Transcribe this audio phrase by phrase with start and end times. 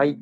[0.00, 0.18] はい。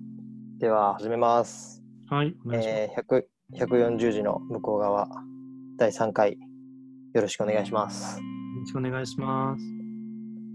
[0.58, 1.84] では始めます。
[2.10, 2.78] はい、お願いします。
[2.80, 5.08] えー、100 140字の向こう側、
[5.76, 8.18] 第3回、よろしくお願いします。
[8.18, 8.24] よ
[8.58, 9.64] ろしくお願いします。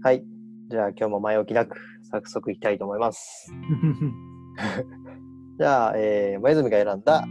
[0.02, 0.22] はい。
[0.68, 1.74] じゃあ今日も前置きなく、
[2.10, 3.50] 早速いきたいと思います。
[5.58, 7.24] じゃあ、えー、前泉が選んだ、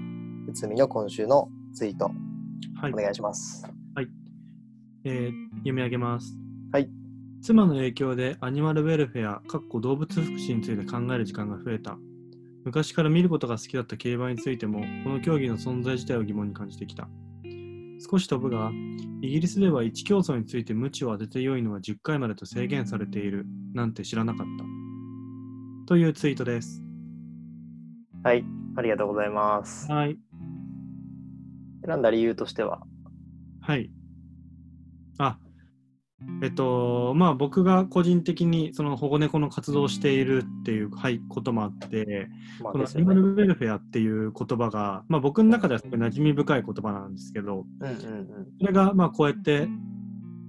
[0.48, 2.06] うつみの今週のツイート、
[2.82, 3.72] はいお、願いします。
[5.06, 6.43] えー読み上げます。
[7.44, 7.48] はい。
[7.48, 11.98] 妻の影響でアニマルウェルフェア、かっこ動物福祉について考える時間が増えた。
[12.64, 17.10] 昔から見ることが好きだった競馬についても、この競技の存在自体を疑問に感じてきた。
[18.10, 18.72] 少し飛ぶが、
[19.22, 24.66] イギリスでは1競争について無知を当てて良いのは10回までと制限されているなんて知らなかった。
[25.86, 26.82] というツイートです。
[28.24, 28.46] はい。
[28.78, 29.92] ありがとうございます。
[29.92, 30.18] はい。
[31.86, 32.84] 選んだ理由としては、
[33.62, 33.92] はい。
[35.18, 35.38] あ、
[36.42, 42.30] えっと、まあ僕が個人的にその保護猫の活動をしているっていう、はい、こともあって、
[42.62, 42.86] まあこの。
[42.86, 47.98] アニマルウェルフェアっていう言葉が、まあ僕の中ではすごい馴染み深い言葉なんですけど、うんうん
[48.60, 49.68] それがまあこうやって、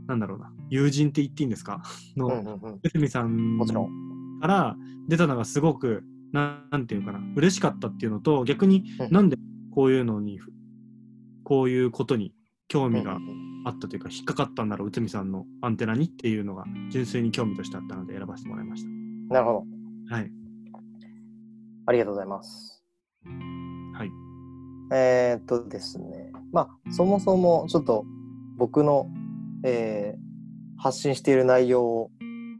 [0.09, 1.83] なんだろうな、友人って言っていいんですか？
[2.17, 2.39] うん。
[2.39, 3.59] うんの、うんさん。
[4.41, 4.77] から
[5.09, 9.37] 出たのがすごく、なんなんていうかな、嬉しかったっていうのと、逆にうんなんで
[9.71, 10.41] こういうのに、
[11.45, 12.35] こういうことに
[12.69, 13.19] 興味が
[13.65, 18.85] あったというか、引っかかったんだろう、内海さんのアンテナにっていうのが、純粋に興味としてあったので選ばせてもらいまし
[19.29, 19.65] なるほど。
[20.09, 20.17] た。
[20.17, 20.31] はい。
[21.87, 22.85] ありがとうございます。
[23.25, 24.11] はい。
[24.93, 28.05] えー、っとですね、まあ、そもそもちょっと
[28.57, 29.09] 僕の、
[29.65, 30.25] えー
[30.85, 32.11] 発信している内容を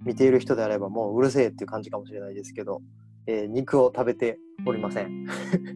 [0.03, 2.81] 見ている人であれば、もううるせえっていう感じかもしれないですけど、
[3.27, 5.27] えー肉を食べておりません。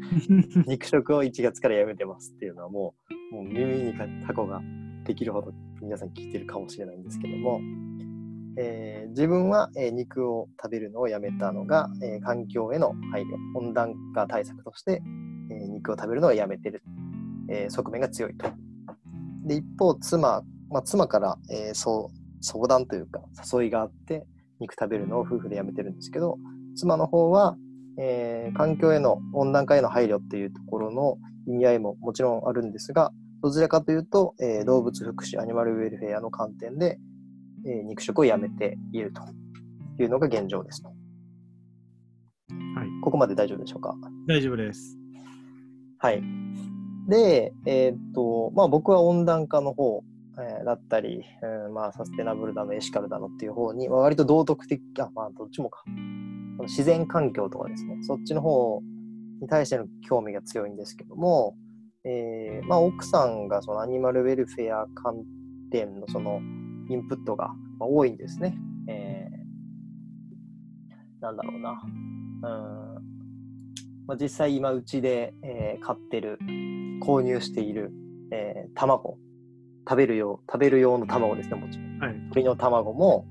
[0.66, 2.94] 肉食を1月からやめてますっていうのはも
[3.32, 3.94] う、もう耳に
[4.26, 4.62] タコが
[5.04, 7.60] できるほど皆さん聞いてるかもしれないんですけども、
[8.58, 15.02] えー自分は、えー肉を食べるのをやめたのが、えー環境への配慮、温暖化対策として、
[15.50, 16.82] えー肉を食べるのをやめてる、
[17.48, 18.46] えー側面が強いと。
[19.44, 24.26] で、一方、妻、まあ、妻から、えーそう相談というか、誘いがあって、
[24.60, 26.38] 肉食べるのを夫婦でやめてるんですけど、
[26.78, 27.56] 妻の方は、
[27.98, 33.12] えー環境への温暖化への配慮っていうところの意味合いももちろんあるんですが、
[33.42, 36.98] どちらかというと、えー動物福祉、アニマルウェルフェアの観点で、
[37.66, 39.22] えー肉食をやめていると
[40.02, 40.88] いうのが現状ですと。
[40.88, 40.96] はい。
[43.02, 43.94] ここまで大丈夫でしょうか？
[44.26, 44.96] 大丈夫です。
[45.98, 46.22] はい。
[47.08, 50.02] で、えーっと、まあ僕は温暖化の方、
[50.38, 51.24] えーだったり、
[51.66, 55.82] うんまあサステナブルだの、エシカルだのっていう方に、まあ、割と道徳的、あ、まあどっちもか。
[56.64, 58.80] 自然環境とかですね、そっちの方
[59.40, 61.56] に対しての興味が強いんですけども、
[62.04, 65.24] えーまあ奥さんがそのアニマルウェルフェア観
[65.70, 66.40] 点のその
[66.88, 67.48] インプットが
[67.78, 68.56] まあ多いんですね。
[68.88, 71.80] えーなんだろうな。
[71.80, 72.98] うん
[74.06, 76.38] まあ、実際今うちで、えー飼ってる
[77.02, 77.92] 購入している、
[78.32, 79.18] えー卵
[79.88, 82.14] 食べる用食べる用の卵ですねもちろんはい。
[82.14, 83.26] 鶏の卵も、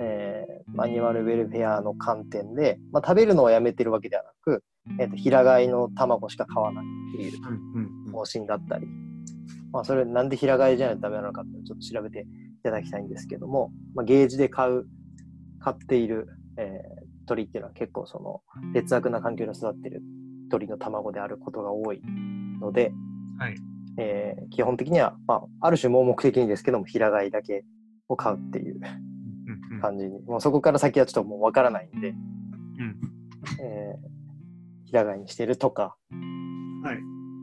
[0.00, 4.64] えーアニマルウェルフェアの観点で、まあ、食べるのはやめてるわけではなく、
[4.98, 6.84] えーと平飼いの卵しか買わない
[7.14, 8.86] っていう方針だったり、
[9.72, 12.24] まあ、それなんで平飼いじゃないとダメなのかっていうのをちょっと調べてい
[12.62, 14.86] ただきたいんですけども、まあ、ゲージで買う
[15.60, 18.42] 買っている、えー鳥っていうのは結構その
[18.74, 20.02] 劣悪な環境で育ってる
[20.50, 22.02] 鳥の卵であることが多い
[22.60, 22.92] ので、
[23.38, 23.54] はい。
[23.96, 27.64] えー基本的には、まあ、ある種盲目的にですけども平飼いだけ
[28.08, 28.80] を買うっていう
[29.82, 32.16] 感じに、もうそこから先はちょっともうわからないんで、うん
[33.60, 34.12] えー
[34.86, 35.96] 平飼いにしてるとか、
[36.84, 36.98] はい。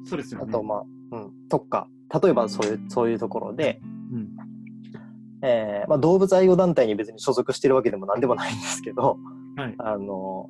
[0.06, 0.46] そうですよね。
[0.48, 0.84] あとまあ、
[1.18, 1.88] うん、とか、
[2.22, 3.82] 例えばそういう、そういうところで、
[4.14, 4.30] うん。
[5.42, 9.18] えーまあ、動物愛護団体に別に所属してるわけでも何でもないんですけど、
[9.56, 9.76] はい。
[9.80, 10.48] あの、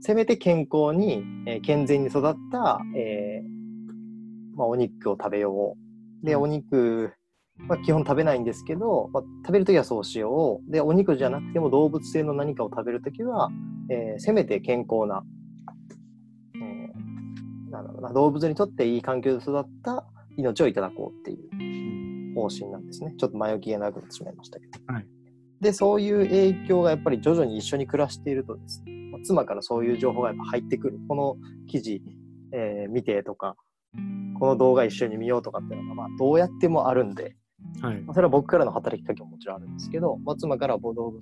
[0.00, 5.76] せめて健康に、えー健全に育った、えーまあ、お肉を食べよ
[6.22, 6.26] う。
[6.26, 7.12] で、うんお肉、
[7.68, 10.70] まあ、基本食べないんですけど、まあ、食べるときはそうしよう。
[10.70, 13.50] で、お肉じゃなくても動物性の何かを食べるときは、
[13.90, 15.22] えーせめて健康な、
[16.54, 23.14] えーなんだろうな、動物にとっていい環境で育った命をいただこうっていう方針なんですね。
[23.16, 24.92] ちょっと前置きがなくなってしまいましたけど。
[24.92, 25.06] はい
[25.62, 30.98] で、そういう影響がやっぱり徐々に一緒に暮らしているとですね、まあ妻からそういう情報がやっぱ入ってくる。
[31.08, 31.36] この
[31.68, 32.02] 記事、
[32.52, 33.54] えー見てとか、
[34.40, 37.36] この動画一緒に見ようとかっていうのが、まあ、どうやってもあるんで、
[37.80, 38.00] はい。
[38.02, 41.20] まあそれは僕からの働きかけももちろんあるんですけど、まあ、妻からは動物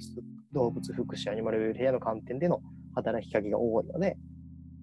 [0.53, 2.61] 動物福祉アニマルウェルフェアの観点での
[2.95, 4.17] 働きかけが多いので、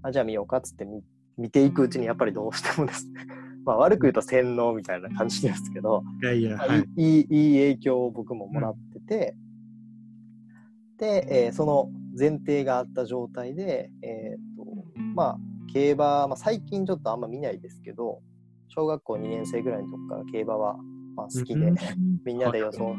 [0.04, 1.01] あじゃあ見ようかっつって見
[1.38, 3.25] 見ていくうちにやっぱりどうしてもですね、
[3.65, 7.19] まあ悪く言うと洗脳みたいな感じですけど、いやいや、まあはいい。
[7.19, 9.36] いいいい影響を僕ももらってて、
[10.98, 14.65] で、えーその前提があった状態で、えーと
[15.13, 15.38] まあ、
[15.71, 18.21] 競馬、まあ、最近ちょっとあんま見ないですけど
[18.69, 20.77] 小学校2年生ぐらいの時から競馬は
[21.18, 21.75] まあ好きで、うん
[22.25, 22.98] みんなで予想はい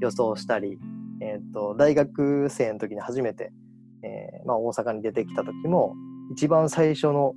[0.00, 0.78] 予想したり、
[1.20, 3.52] えー、と大学生の時に初めて、
[4.02, 5.94] えーまあ、大阪に出てきた時も
[6.32, 7.34] 一番最初の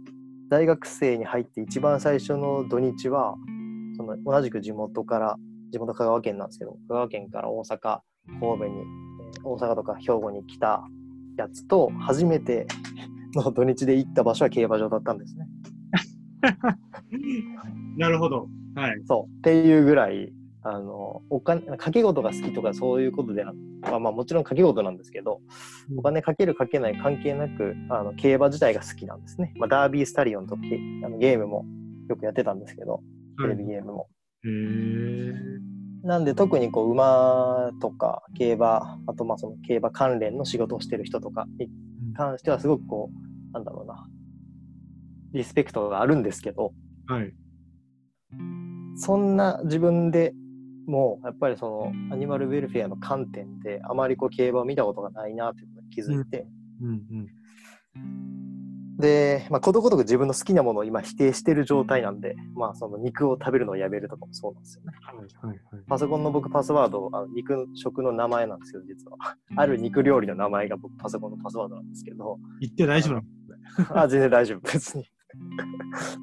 [0.50, 3.36] 大学生に入って一番最初の土日は
[3.96, 5.38] その同じく地元から
[5.72, 8.02] 地元香川県なんですけど香川県から大阪
[8.40, 9.04] 神戸に、えー
[9.44, 10.84] 大阪とか兵庫に来た
[11.38, 12.68] やつと初めて
[13.36, 15.48] の土日で行った場所は競馬場だったんですね。
[17.98, 18.48] なるほど。
[18.76, 19.02] はい。
[19.08, 20.34] そうっていうぐらい
[20.66, 25.42] あのお金掛け事が好きとかそういうことではまあまあもちろん掛け事なんですけど
[25.98, 31.66] お金かけるかけない関係なくあの競馬自体が好きなんですね、まあ、ダービースタリオンとけあのゲームも
[32.08, 33.02] よくやってたんですけど
[33.42, 34.10] テレビゲームも、
[34.46, 36.08] へえ。
[36.08, 41.70] なんで特にこう馬とか競馬あとまあその競馬関連の仕事をしてる人とかに
[42.16, 44.06] 関してはすごくこうなんだろうな
[45.34, 46.74] リスペクトがあるんですけど
[47.08, 47.34] はい。
[48.96, 50.34] そんな自分で
[50.86, 56.48] もやっぱりそのアニマルウェルフェアの観点であまりこう競馬を見たことがないなということに気づいて、
[56.82, 57.28] うんうん。
[59.00, 64.92] で、まあ、ことごとく自分の好きなものを今否定してる状態なんで、まあ、その肉を食べるのをやめるとかもそうなんですよね。
[65.02, 65.84] はいはいはい。
[65.88, 69.18] パソコンの僕パスワード、あの肉食の名前なんですけど、実は。
[69.56, 73.22] ある肉料理の名前が僕パソコンのパスワードなんですけど、言って大丈夫な
[73.90, 74.02] の？
[74.04, 75.06] あ全然大丈夫、別に。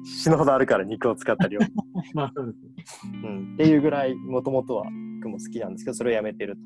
[0.03, 1.67] 死ぬほどあるから肉を使った料理。
[2.13, 3.21] まあそうですね。
[3.23, 4.85] うん、っていうぐらい、もともとは
[5.17, 6.61] 肉も好きなんですけど、それをやめてると。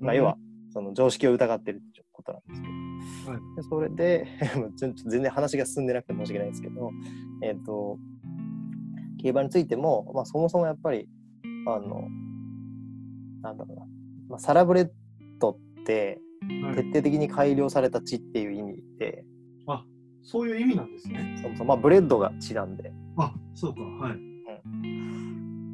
[0.00, 0.36] まあ、要は、
[0.70, 2.72] その常識を疑ってるってことなんですけど。
[2.72, 4.26] はいでそれで、
[4.76, 6.90] 全然話が進んでなくて申し訳ないんですけど、
[7.42, 7.98] えっ、と、
[9.18, 11.08] 競馬についても、まあ、そもそもやっぱり、
[11.66, 12.08] あの、
[13.42, 13.86] なんだろうな、
[14.28, 14.90] まあ、サラブレッ
[15.38, 16.20] ドって、
[16.62, 19.24] はい徹底的に改良された血っていう意味で、
[19.66, 19.84] あ、
[20.26, 21.38] そういう意味なんですね。
[21.42, 23.80] そもそも、まあ、ブレッドが血なんで、あ、そうか。
[23.80, 24.18] はい。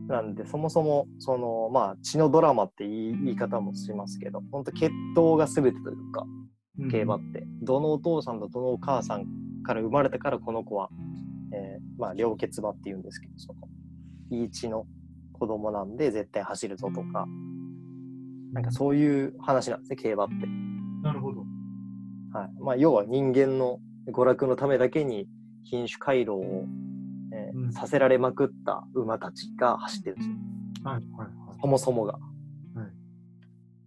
[0.08, 6.26] なんで、そもそも、その、まあ、血のドラマって言い言い方もしますけど、本当血統が全てというか、
[6.90, 9.26] 競馬って、どのお父さんとどのお母さん
[9.62, 10.90] から生まれたからこの子は、
[11.52, 13.69] えーまあ両血馬っていうんですけどその
[14.31, 14.87] いい血の
[15.32, 17.26] 子供なんで絶対走るぞとか
[18.52, 20.34] なんかそういう話なんですね競馬って、
[21.02, 21.40] なるほど。
[22.32, 23.78] はいまあ、要は人間の
[24.08, 25.28] 娯楽のためだけに
[25.64, 26.64] 品種改良を、
[27.32, 30.37] えーうんさせられまくった馬たちが走ってるんですよ
[30.84, 31.58] はいはいはい。
[31.60, 32.19] そもそもが。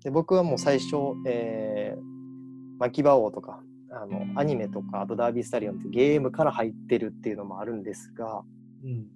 [0.03, 0.95] で僕はもう最初、
[1.25, 3.59] えー、牧場王とか
[3.91, 8.43] あのアニメとかあとダービースタリオンってゲームから入ってるっていうのもあるんですが
[8.83, 9.07] うん。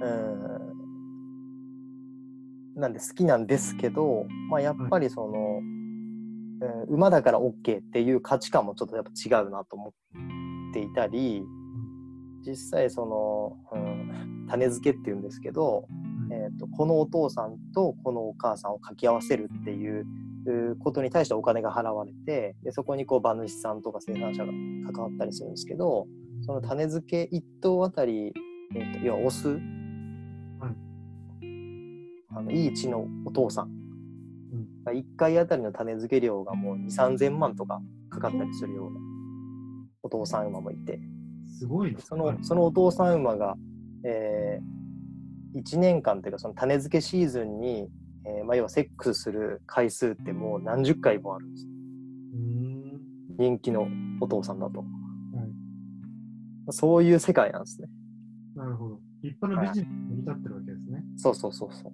[0.00, 0.84] うん
[2.76, 5.73] なんで好きなんですけど、まあ、やっぱりその、うん、
[6.88, 11.42] 馬だから OK っていう価値観もちょっとやっぱ違うなと思っていたり
[12.46, 15.86] 実際その、うん、種付けっていうんですけど、
[16.30, 20.06] えー、とこのお父さんとこのお母さんを掛け合わせるっていう
[20.46, 24.52] うことに対してお金が払われてでそこにこう馬主さんとか生産者が
[24.92, 26.06] 関わったりするんですけど
[26.42, 28.32] その種付け1頭あたり、
[28.76, 29.58] えー、と要はオス、
[32.36, 33.83] あのいい血のお父さん
[34.92, 37.80] 1回あたりの種付け料がもう2 3 0 0万とか
[38.10, 39.00] かかったりするような
[40.02, 41.00] お父さん馬もいて
[41.58, 41.98] すごいね。
[42.00, 43.56] そのそのお父さん馬が、
[44.04, 47.88] えー、1年間というかその種付けシーズンに、
[48.26, 53.00] えーまあ、要はセックスする回数ってもう何十回もあるんですうん。
[53.38, 53.88] 人気の
[54.20, 54.84] お父さんだと、
[56.70, 57.88] そういう世界なんですね
[58.54, 59.00] なるほど。
[59.22, 61.02] 立派なビジネスに立ってるわけですね。
[61.16, 61.93] そうそうそうそうう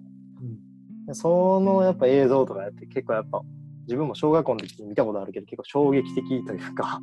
[1.13, 3.41] そのやっぱ映像とかやって結構やっぱ
[3.87, 6.99] 自分も小学校の時に見たことあるけど結構衝撃的というか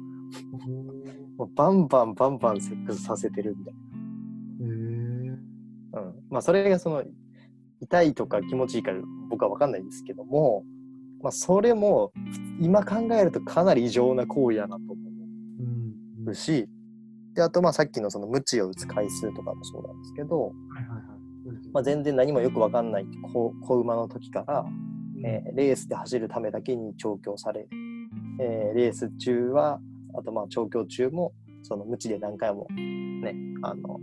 [1.36, 3.74] もうバンバンバンバンセックスさせてるみたい。
[5.92, 7.04] な、うん、まあそれがその
[7.80, 8.92] 痛いとか気持ちいいか
[9.28, 10.64] 僕は分かんないですけども、
[11.22, 12.12] まあ、それも
[12.60, 14.94] 今考えるとかなり異常な行為やなと思
[16.26, 16.68] うし
[17.34, 20.52] であとまあさっきのその鞭を打つ回数とかもそうなんですけど、
[21.72, 27.66] まあ、全然何もよく分かんない子子馬の時からうんえーレースで走るためだけに調教され、
[28.40, 29.80] えーレース中は
[30.18, 31.32] あとまあ調教中も
[31.62, 34.00] その鞭で何回もねあの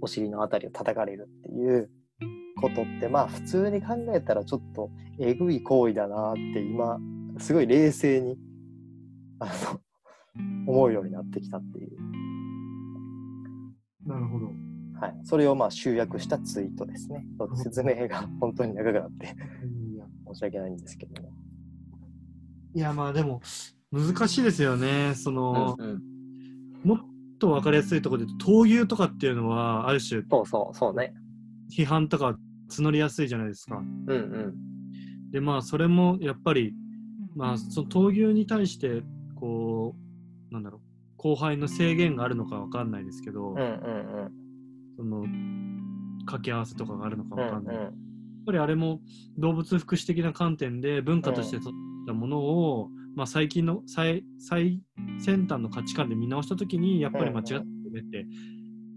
[0.00, 1.90] お尻のあたりを叩かれるっていう
[2.60, 6.98] ことってまあ普通に考えたらちょっとえぐい行為だなって今
[7.38, 8.36] すごい冷静に
[9.38, 9.80] あの
[10.66, 11.90] 思うようになってきたっていう、
[14.06, 14.71] なるほど。
[15.02, 17.24] はい、それをまあ集約したツイートですね
[17.56, 19.34] 説明が本当に長くなって
[20.28, 21.30] 申し訳ないんですけども
[22.74, 23.42] いやまあでも
[23.92, 25.14] 難しいですよね。
[25.14, 26.02] その、うんうん
[26.82, 26.98] もっ
[27.38, 31.14] と分かりやすいところで言うと、闘牛とかっていうのは、ある種、そうそう、そうね。
[31.72, 32.36] 批判とか
[32.68, 33.76] 募りやすいじゃないですか。
[33.76, 35.30] うんうん。
[35.30, 36.74] で、まあ、それもやっぱり、
[37.36, 39.04] まあ、その闘牛に対して、
[39.36, 39.94] こ
[40.50, 40.80] う、なんだろう、
[41.18, 44.41] 後輩の制限があるのか分かんないですけど、うんうん
[45.02, 45.24] その、
[46.20, 47.40] 掛け合わせとかがあるのかうん。
[47.40, 47.76] う分かんない。
[47.76, 49.00] やっんぱりあれも
[49.38, 54.80] 動物福祉的な観点で文化として取ったものを、まあ、最近の最最
[55.20, 58.26] 先端の価値観で見直した時にやっぱり間違ってるねって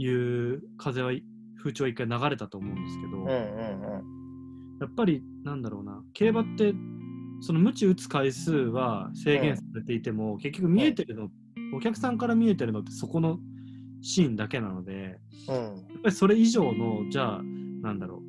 [0.01, 0.07] い
[0.53, 1.11] う風は
[1.57, 4.15] 風潮は一回流れたと思うんですけど、うんうん
[4.81, 6.73] やっぱりなんだろうな競馬って
[7.39, 11.29] その鞭打つ回数は制限されていても、結局見えてるの、
[11.73, 13.39] お客さんから見えてるのってそこの
[14.05, 15.55] シーンだけなのでうん。
[15.55, 17.41] うんやっぱりそれ以上のじゃあ
[17.81, 18.21] なんだろ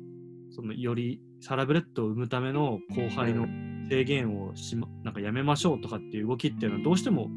[0.49, 3.45] うそのよりサラブレッドを生むための後輩の
[3.87, 7.29] 制限をし、ま、なんかやめましょうとかっていう動きっていうのはどうしても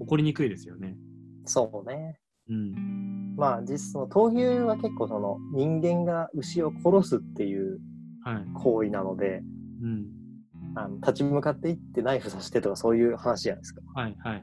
[0.00, 0.96] 起こりにくいですよね。
[1.44, 2.20] そうね。
[2.48, 3.34] うん。
[3.36, 7.80] まあ実質の闘牛は結構その人間が牛を殺すっていう
[8.24, 8.44] はい。
[8.54, 9.42] 行為なので、
[9.82, 10.06] うん。
[10.76, 13.80] あの立ち向かっていってナイフ刺してとかそういう話じゃないですか。
[13.94, 14.42] はいはいはい。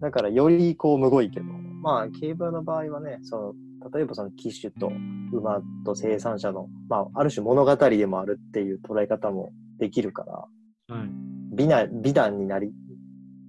[0.00, 1.46] だからよりこうむごいけど、
[1.82, 3.54] まあ競馬の場合はね、その
[3.92, 4.90] 例えばその騎手と
[5.32, 11.08] 馬と生産者の、まあある種物語でもあるっていう捉え方もできるから、はい。
[11.54, 12.72] 美な美談になり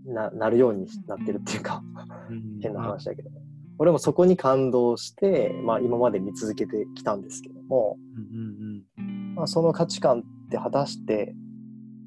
[0.06, 1.82] ななるようになってるっていうか、
[2.30, 2.60] うん。
[2.62, 3.30] 変な話だけど、
[3.78, 11.34] 俺もそこに感動して、まあ今まで見続けてきたんですけども、うんうんまあ、その価値観って果たして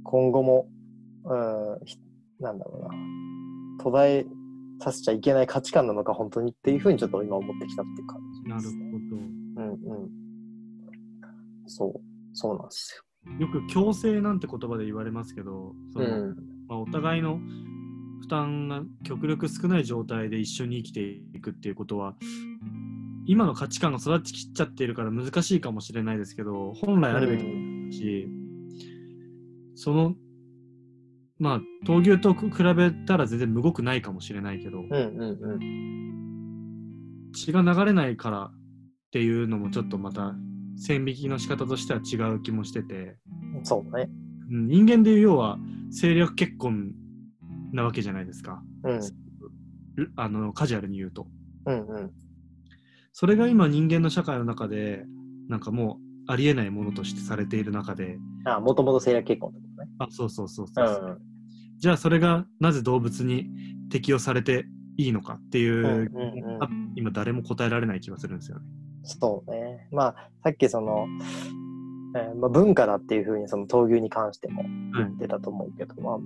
[0.02, 0.68] 今後も、
[1.24, 1.98] うん、ひ
[2.40, 2.88] なんだろうな、
[3.82, 4.41] 途絶え
[4.82, 8.90] させちゃいけない価値観なのか本当にっていうふうにちょっと今思ってきたっていう感じです、ね。
[8.90, 8.98] ほ
[9.56, 10.10] うんうん。
[11.66, 12.00] そう、
[12.32, 13.04] そうなんです
[13.38, 13.44] ど。
[13.44, 16.08] よく強制なんて言葉で言われますけど、そよ。
[16.08, 16.36] のうん。
[16.68, 17.38] まあ、お互いの
[18.22, 21.00] 負担が極力少ない状態で一緒に生きて
[21.36, 22.14] いくっていうことは
[23.26, 27.46] 今の価値観が育ちきっちゃっているから難しいかもしれないですけど本来あるべきう
[27.88, 28.28] んし、
[29.74, 30.14] その
[31.42, 34.96] まあ闘牛と比べたら全然むごくないかもしれないけどうんう
[35.56, 38.52] ん血が流れないからっ
[39.10, 40.36] ていうのもちょっとまた
[40.76, 43.16] 線引きの仕方としては違う気もしてて、
[43.56, 43.64] うん。
[43.64, 44.08] そうね。
[44.50, 46.92] うん人間でいう要は政略結婚
[47.72, 49.00] なわけじゃないですかうん。
[50.16, 51.26] あのカジュアルに言うと
[51.66, 52.10] うんうん。
[53.12, 55.04] それが今人間の社会の中で
[55.48, 59.88] なんかもうありえないものとしてされている中であ、もともと政略結婚ってことね。
[59.98, 61.31] あそうそうそうそうう、ん。
[61.82, 63.50] じゃあそれがなぜ動物に
[63.90, 66.62] 適用されていいのかっていう、うんうんうん。
[66.62, 68.64] あ今誰も答えられない気がするんですよね。
[69.02, 69.88] そうね。
[69.90, 71.08] まあ、さっきその、
[72.14, 74.62] えーまあ、文化だっていうふうにその闘牛に関しても
[74.94, 76.18] 言ってたと思うけど、ま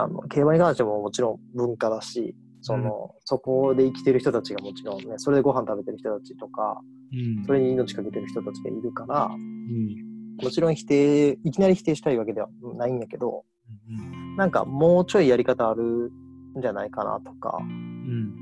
[0.00, 6.80] あ、あの競馬に関してももちろん文化だし、その、そこで生きてる人たちがもちろんね、それでご飯食べてる人たちとか、
[7.12, 7.44] うん。
[7.44, 10.42] それに命かけてる人たちがいるから、うん。
[10.42, 12.48] もちろん否定、いきなり否定したいわけでは
[12.78, 13.44] ないんだけど、
[13.90, 16.12] うんなんかもうちょいやり方ある
[16.56, 18.34] んじゃないかなとか、うん。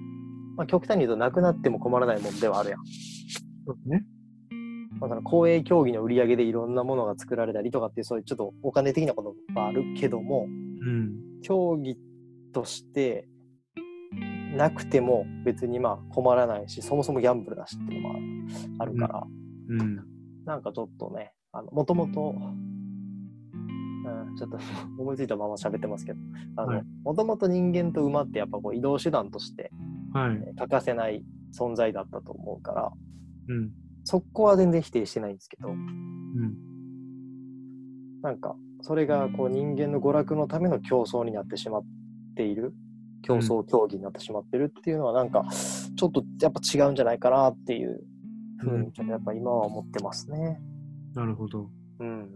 [0.56, 2.80] まあ、極端に言うとなくなっても困らないもんではあるやん。
[3.66, 4.04] そうね。
[5.00, 11.40] まあ、その公営競技の売り上げでいろんなものが作られたりとかっていうそういうちょっとお金的なことはあるけどもうん。
[11.42, 11.96] 競技
[12.52, 13.28] として
[14.56, 18.18] なくても別にまあ困らないしそもそもギャンブルだしっていうのも
[18.78, 19.22] あるから、
[19.68, 19.96] うん。
[20.44, 21.32] なんかちょっとね
[21.72, 22.34] もともと
[24.36, 24.58] ちょっと
[24.98, 29.70] 思いついたまま喋ってますけどはいもともと人間と馬ってやっぱこう移動手段として
[30.12, 30.36] はい。
[30.46, 31.24] えー欠かせない
[31.56, 32.92] 存在だったと思うから
[33.48, 33.70] うん
[34.04, 36.74] そこは全然否定してないんですけどうん
[38.24, 41.84] なんか、それがこう人間の娯楽のための競争になってしまっ
[42.34, 42.72] ている、
[43.20, 45.44] 競争競技になってしまってるっていうのは、なんか、
[45.94, 48.02] ちょっとやっぱ違うんじゃないかなっていう
[48.58, 50.58] ふうに、ちょっとやっぱ今は思ってますね。
[51.14, 51.68] なるほど。
[52.00, 52.30] うん。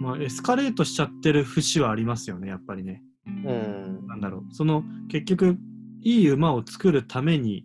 [0.00, 3.02] まあエスカレートしちゃってる節はありますよねやっぱりね。
[3.26, 4.06] うん。
[4.06, 5.56] なんだろうその結局
[6.02, 7.64] いい馬を作るために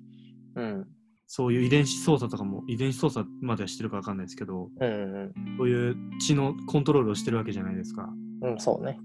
[0.55, 0.87] うん。
[1.29, 5.33] そういう遺伝子操作とかも遺伝子操作まではしてるかわかんないですけどうん。
[5.57, 8.09] そういう血のコントロールをしてるわけじゃないですか
[8.41, 8.51] うん。
[8.53, 8.99] うん、そうね。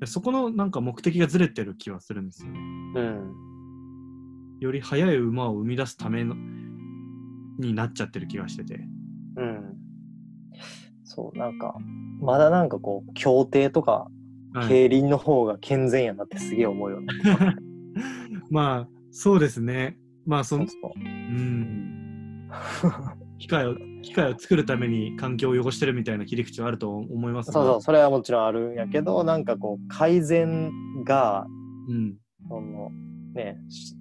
[0.00, 2.58] でそこのなんか目的がずれてる気はするんですよね
[2.96, 3.34] うん。
[4.58, 6.34] より速い馬を生み出すための
[7.58, 8.99] になっちゃってる気がしててうん。
[11.10, 11.74] そう、なんか、
[12.20, 14.06] まだなんかこう、競艇とか、
[14.54, 17.08] はい、競輪の方が健全やなってすげえ思うよね。
[18.48, 19.98] まあそうですね。
[20.24, 22.48] まあそのそうん。
[23.38, 30.70] 機械を機械を作るために環境を汚してるみたいな切り口はあると思いますそうそう、それはもちろんあるんやけど、なんかこう、改善
[31.04, 31.44] が
[31.88, 32.16] うん。
[32.48, 32.90] その
[33.34, 33.94] ね、し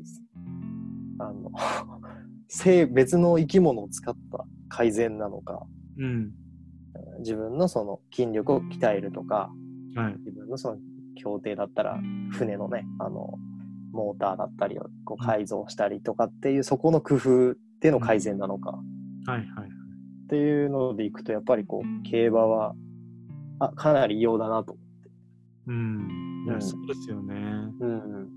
[1.20, 1.52] あの
[2.48, 5.66] 生別の生き物を使った改善なのか、
[5.98, 6.32] うん。
[7.20, 9.52] 自分のその筋力を鍛えるとか、
[9.96, 10.16] はい。
[10.20, 10.78] 自分のその
[11.16, 12.00] 協定だったら
[12.32, 13.38] 船のね、あの、
[13.92, 18.72] モーターだったりをこう改造したりとかっていう、そこの工夫での改善なのか
[19.26, 19.46] はいはい。
[19.46, 22.76] っていうのでいくと、やっぱりこう、競馬は、
[23.60, 24.78] あ、かなり異様だなと。
[25.68, 26.46] うん。
[26.46, 27.36] いうや、んそうですよね。
[27.80, 28.30] うん。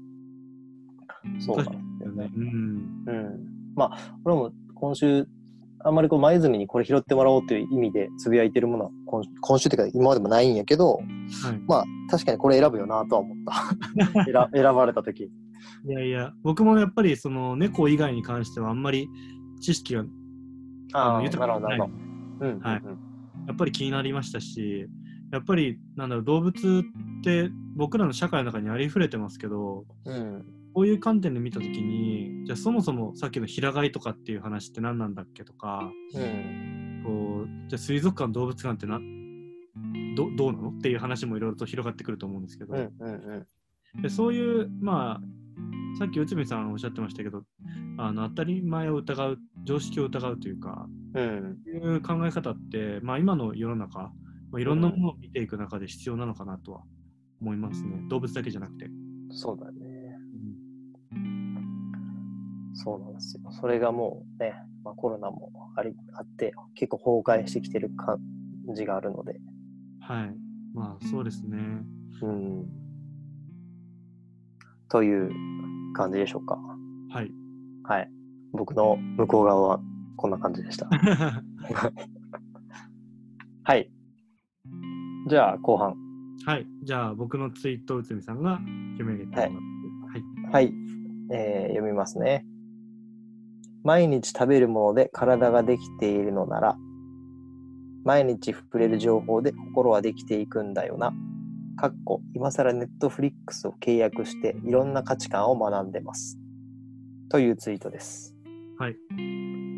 [1.40, 1.66] そうなん
[1.98, 2.30] ですよね。
[2.34, 3.04] うん。
[3.06, 3.72] うん。
[3.74, 5.26] まあ、俺も今週、
[5.84, 11.04] あんまりこう前泉にこれ拾ってもらおうという意味でつぶやいてるものは今今週っていうか今までもないんやけど、はい。
[11.66, 13.36] まあ確かにこれ選ぶよなとは思っ
[14.14, 14.24] た。
[14.24, 15.30] 選 選ばれた時
[15.84, 19.08] いやいや、僕もやっぱりその猫以外に関してはあんまり
[19.60, 20.04] 知識が
[20.92, 21.90] あのあ豊かないなるほ
[22.40, 22.46] ど。
[22.46, 22.60] うん。
[22.60, 23.12] はいうん
[23.46, 24.86] やっぱり気になりましたし、
[25.32, 30.44] やっぱりなんだろう動物って僕らの社会の中にありふれてますけど、うん。
[30.74, 37.02] こういう観点で見たときに、じゃあそもそもさっきの平飼いとかっていう話って何なんだっけとか、うん。
[37.04, 39.00] こうじゃあ水族館動物館ってな
[40.16, 40.70] どどうなの？
[40.70, 42.92] っていう話もいろいろと広がってくると思うんですけど、うん。
[43.00, 44.02] うん。
[44.02, 47.42] でそういうまあさっき内海さんおっしゃってましたけど
[47.98, 51.58] あの当たり前を疑う常識を疑うというかうん。
[51.66, 54.12] いう考え方って、まあ、今の世の中、ま
[54.54, 56.82] あ、いろんなものを見ていく中で必要なのかなとは
[57.42, 58.88] 思いますね動物だけじゃなくて。
[59.30, 59.81] そうだね。
[62.74, 63.42] そうなんですよ。
[63.52, 68.18] それがもうね、まあ、コロナもありあって、結構崩壊してきてる感
[68.74, 69.40] じがあるので。
[70.00, 70.34] はい
[70.74, 71.58] まあそうですね。
[72.22, 72.66] うん。
[74.88, 75.30] という
[75.94, 76.58] 感じでしょうか。
[77.10, 77.30] はい。
[77.84, 78.10] はい。
[78.52, 79.80] 僕の向こう側は
[80.16, 80.88] こんな感じでした。
[83.64, 83.90] はい。
[85.28, 85.94] じゃあ、後半。
[86.46, 86.66] はい。
[86.82, 88.58] じゃあ僕のツイートを内海さんが
[88.98, 89.56] 読み上げてもらって。
[90.52, 90.64] はい。
[90.64, 90.74] はい、
[91.32, 92.44] えー読みますね。
[93.84, 96.76] 毎日食べるもので体ができているのなら、
[98.04, 101.12] 毎日触れる情報で心はできていくんだよな。
[101.76, 106.38] かっこ今更ネットフリックスを契約していろんな価値観を学んでます。
[107.28, 108.34] というツイートです。
[108.78, 108.96] はい。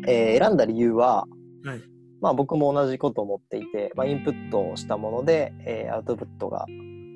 [0.07, 1.25] えー選んだ理由は、
[1.63, 1.81] はい
[2.21, 6.65] まあ僕も同じことを思っていて、まあ、インプットをしたもので、えーアウトプットが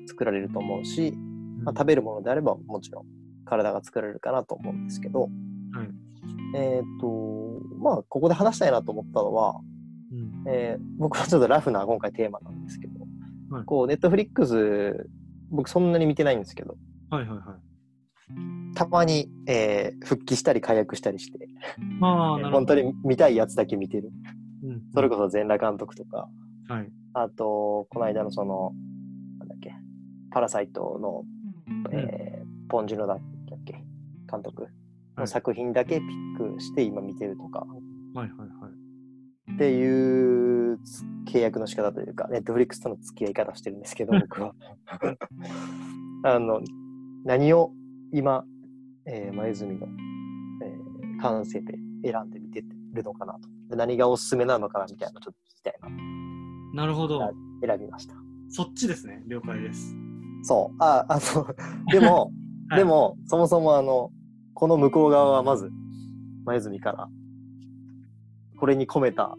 [0.08, 1.12] 作られると思うし、
[1.62, 3.04] まあ、食べるものであればもちろん
[3.44, 5.26] 体が作られるかなと思うんですけど、は
[5.84, 5.99] い
[6.54, 9.60] えっ、と、まあ、ここで話したいなと思ったのは、
[10.12, 13.00] うんえー僕はちょっとラフな今回テーマなんですけど、
[13.54, 15.08] はいこう、ネットフリックス、
[15.50, 16.76] 僕そんなに見てないんですけど、
[17.10, 18.74] はいはいはい。
[18.74, 21.48] たまに、えー復帰したり解約したりして、
[21.98, 22.50] まあ。
[22.50, 24.10] 本当に見たいやつだけ見てる。
[24.62, 26.28] うん、それこそ全裸監督とか、
[26.68, 26.90] はい。
[27.14, 28.72] あと、この間のその、
[29.38, 29.74] なんだっけ、
[30.30, 31.24] パラサイトの、
[31.92, 33.18] えーポンジュノだっ
[33.64, 33.84] け、
[34.30, 34.68] 監督
[35.20, 37.60] の作品だけピックして今見てるとか、
[38.14, 38.46] はいはいは
[39.50, 39.54] い。
[39.54, 44.54] っていうつ契約の仕方というか、ネットフリックスとの付き合い方してるんですけど、 僕は。
[46.24, 46.60] あの、
[47.24, 47.72] 何を
[48.12, 48.44] 今、
[49.06, 49.86] えー前泉の、
[50.62, 53.40] えー感性で選んで見てるのかなと。
[53.68, 55.94] で何がおすすめなのかなみたいなのちょっと聞きたいなと
[56.74, 57.20] なるほど。
[57.60, 58.14] 選びました。
[58.48, 59.22] そっちですね。
[59.26, 59.94] 了解です。
[60.44, 60.76] そう。
[60.78, 61.46] あ、あの、
[61.92, 62.32] でも、
[62.70, 64.12] はいでも、そもそもあの、
[64.54, 65.70] この向こう側はまず、
[66.44, 67.08] 前泉から、
[68.58, 69.36] これに込めた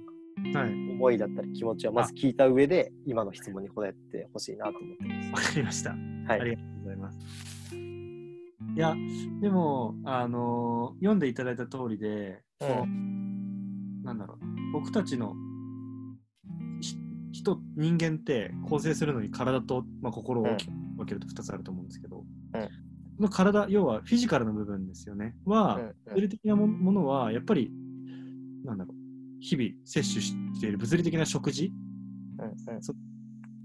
[0.54, 0.91] はい。
[0.91, 5.91] 思いだったり気持ちをまず聞いた上で、今の質問に答えてほしいなと思ってまわかりました。
[5.91, 5.95] す。
[6.28, 6.45] はあい。
[6.45, 7.19] りがとうございます。
[7.76, 8.95] いや、
[9.41, 15.36] でも、あの読んでいただいた通りで、うんなんだろう、僕たちの
[16.82, 16.95] ひ
[17.32, 22.67] 人、人間って構成するのに体と、まあ、心を大きく分けると2つあると思うんですけど、うんこ
[23.21, 27.71] の体、要はフィジカルの部分ですよね、は、うん物理的なもものは、やっぱり、
[28.65, 28.95] なんだろう、
[29.39, 31.71] 日々摂取している物理的な食事、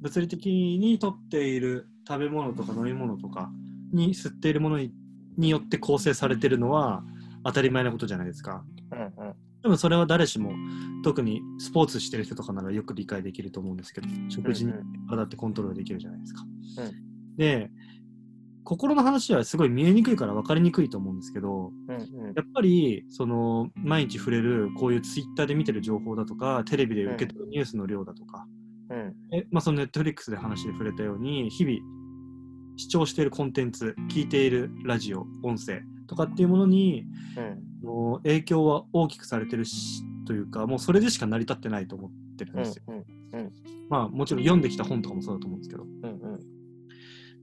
[0.01, 3.51] 物理的にとっている食べ物とか飲み物とか
[3.93, 4.93] に吸っているものに
[5.37, 7.05] によって構成されているのは
[7.45, 8.65] 当たり前なことじゃないですか。
[8.93, 10.53] うんうんでもそれは誰しも
[11.03, 14.73] 特にスポーツしてる人とかならよく理解できると思うんですけど食事に
[15.09, 16.45] 体ってコントロールできるじゃないですか。
[17.37, 17.69] で
[18.67, 22.35] 心の話はすごい見えにくいから分かりにくいと思うんですけどうんうん。
[22.35, 28.45] やっぱりその毎日触れるこういうツイッターで見てる情報だとかテレビで受け取るニュースの量だとか、
[28.91, 29.15] うん。
[29.33, 31.79] えまあ、そのネットフリックスで話で触れたように日々
[32.77, 37.05] 視聴しているコンテンツ聞いているラジオ音声とかっていうものに
[37.37, 37.87] うん。
[37.87, 42.83] もう影響は大きくされてるしというかもうそれでしか成り立ってないと思ってるんうんですよ。
[42.89, 42.93] う
[43.39, 43.53] ん。
[43.89, 45.85] まあもちろん読んできた本とかもそうだと思うんですけど。
[45.85, 46.41] うんうん。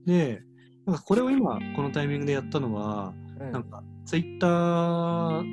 [0.04, 0.42] で
[0.86, 5.44] なんかこれを今、このタイミングでやったのは、うんなんかツイッター、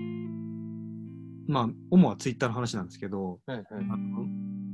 [1.48, 4.26] まあ、主はツイッターの話なんですけど、うんうんあの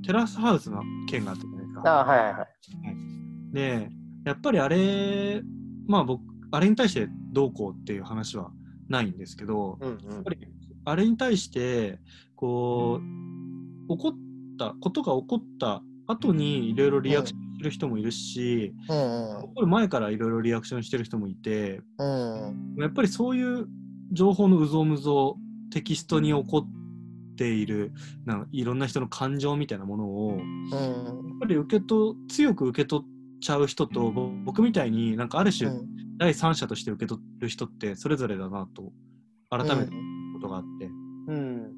[0.05, 1.99] テラスハウスの件があったじゃないですか。
[2.01, 3.53] あはいはいはい。
[3.53, 3.89] で、
[4.25, 5.41] やっぱりあれ、
[5.87, 8.51] まあ僕、あれに対してどうこうっていう話は
[8.87, 10.47] ないんですけど、うんうんやっぱり
[10.85, 11.99] あれに対して、
[12.35, 13.01] こ
[13.89, 14.11] う、起こっ
[14.57, 23.67] た、ことが起こった後にいろいろリアクションする人もいるし、うん起こる前からいろいろリアクションしてる人もいて、うんやっぱりそういう
[24.11, 27.91] 情報のうぞうむぞうテキストに起こっている
[28.25, 30.37] なんかいろんな人の感情みたいなものを
[30.71, 30.81] やう
[31.23, 31.35] ん。
[31.35, 35.69] っぱり受けと強く受け取っちゃう人とぼ僕みたいになんかある種
[36.17, 38.91] 第三者として受け取る人ってそれぞれだなと
[39.49, 39.99] 改めて思
[40.31, 40.85] うことがあって、
[41.27, 41.71] うん。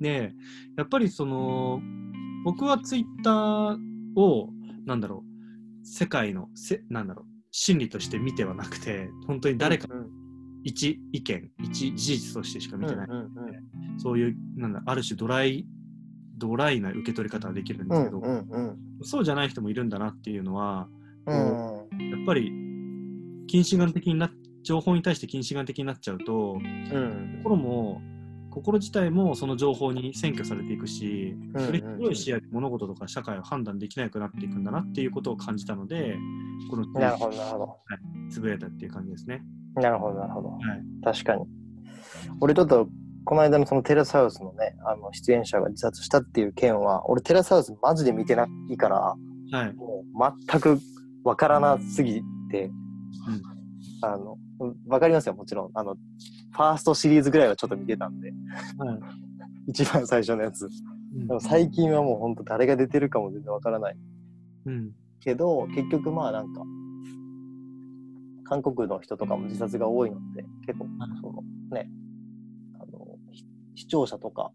[0.00, 0.32] で
[0.76, 1.80] やっぱりその
[2.44, 3.78] 僕はツイッター
[4.16, 4.50] を
[4.86, 5.86] なんだろう。
[5.86, 7.26] 世界のせなんだろう。
[7.52, 10.08] 真理として見てはなくて本当に誰かうん
[10.62, 13.28] 一意見一事実としてしか見てない、うんうん
[13.98, 15.66] そういうなんだある種ドライ
[16.38, 18.22] ドライな受け取り方ができるんですけど、
[19.02, 20.88] そうじゃない人もいるんだなっていうのは
[21.26, 21.36] うん。
[21.36, 22.50] やっぱり
[23.46, 24.30] 近視眼的にな
[24.62, 27.40] 情報に対して近視眼的になっちゃうとうん。
[27.42, 28.00] 心も
[28.50, 36.16] 心自体もその情報に占拠されていくし、うんより広い視野で物事とか社会を判断できなくなっていくんだなっていうことを感じたので、
[36.70, 37.76] このなるほどなるほど
[38.30, 39.42] つぶやいたっていう感じですね。
[39.74, 40.60] なるほどなるほどはい。
[41.04, 41.46] 確かに
[42.40, 42.88] 俺ちょっと
[43.24, 49.14] この間のそのテラスハウスのねあの出演者が自殺したっていう件は俺テラスハウスマジで見てないから
[49.52, 49.72] はい。
[49.74, 50.80] もう全く
[51.24, 52.70] わからなすぎて、
[54.02, 54.38] あの
[54.88, 55.70] わかりますよもちろん。
[55.74, 58.30] あのファーストシリーズぐらいはちょっと見てたんで。
[58.78, 59.00] はい。
[59.68, 60.68] 一番最初のやつ。
[61.14, 61.26] うん。
[61.26, 63.96] でも最近はもう本当誰が出てるかも全然わからない。
[64.66, 64.92] うん。
[65.20, 66.62] けど結局まあなんか
[68.44, 71.10] 韓国の人とかも自殺が多いので結構はい。
[71.20, 71.90] そのね
[72.78, 73.44] あのひ
[73.74, 74.52] 視聴者とか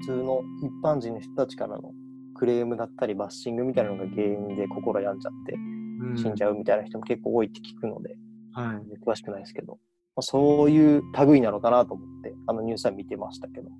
[0.00, 1.92] 普通の一般人の人たちからの
[2.34, 5.54] クレームだったりバッシングみたいなのが原因で心病んじゃって
[6.00, 6.16] うん。
[6.16, 8.16] 死んじゃうみたいな人も結構多いって聞くので、
[8.58, 9.06] はい。
[9.06, 9.78] 詳しくないですけど、ま
[10.20, 13.70] あ、そういう類なのかなと思ってあのニュースは見てましたけど。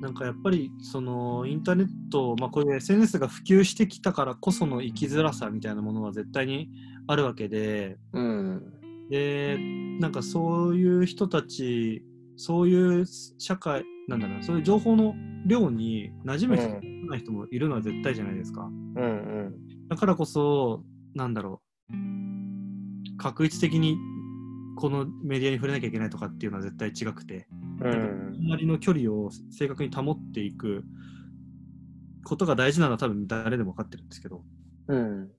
[0.00, 6.70] なんかやっぱりそのインターネット、まあ、こういう SNS が普及してきたからこその生きづらさみたいなものは絶対に
[7.08, 7.96] あるわけで。
[8.12, 8.62] うん。
[9.10, 9.56] で
[10.00, 12.04] なんかそういう人たち
[12.36, 13.06] そういう
[13.38, 15.14] 社会なんだろうなそういう情報の
[15.46, 17.06] 量に馴染む人、うん。
[17.08, 18.62] ない人もいるのは絶対じゃないですか。
[18.62, 19.88] うんうん。
[19.88, 20.82] だからこそ
[21.14, 21.67] なんだろう
[23.18, 23.98] 確率的に
[24.76, 27.48] このメディアに触れなきゃいけないとかっていうのは絶対違くて
[27.80, 28.36] うん。
[28.40, 30.84] 周りの距離を正確に保っていく
[32.24, 34.42] ことが大事なのは多分誰でも分かってるんですけど
[34.88, 35.30] うん。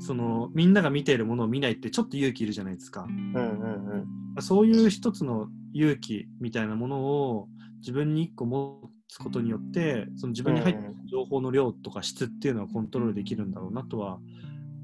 [0.00, 3.06] そのみんなが見ているものを見ないってちょっと勇気いるじゃないですか。
[3.08, 4.42] うんうん。
[4.42, 7.48] そういう一つの勇気みたいなものを
[7.78, 14.18] 自分に一個持つことによってその自分に入っている情報の量とか質っていうのはコントロールできるんだろうなとは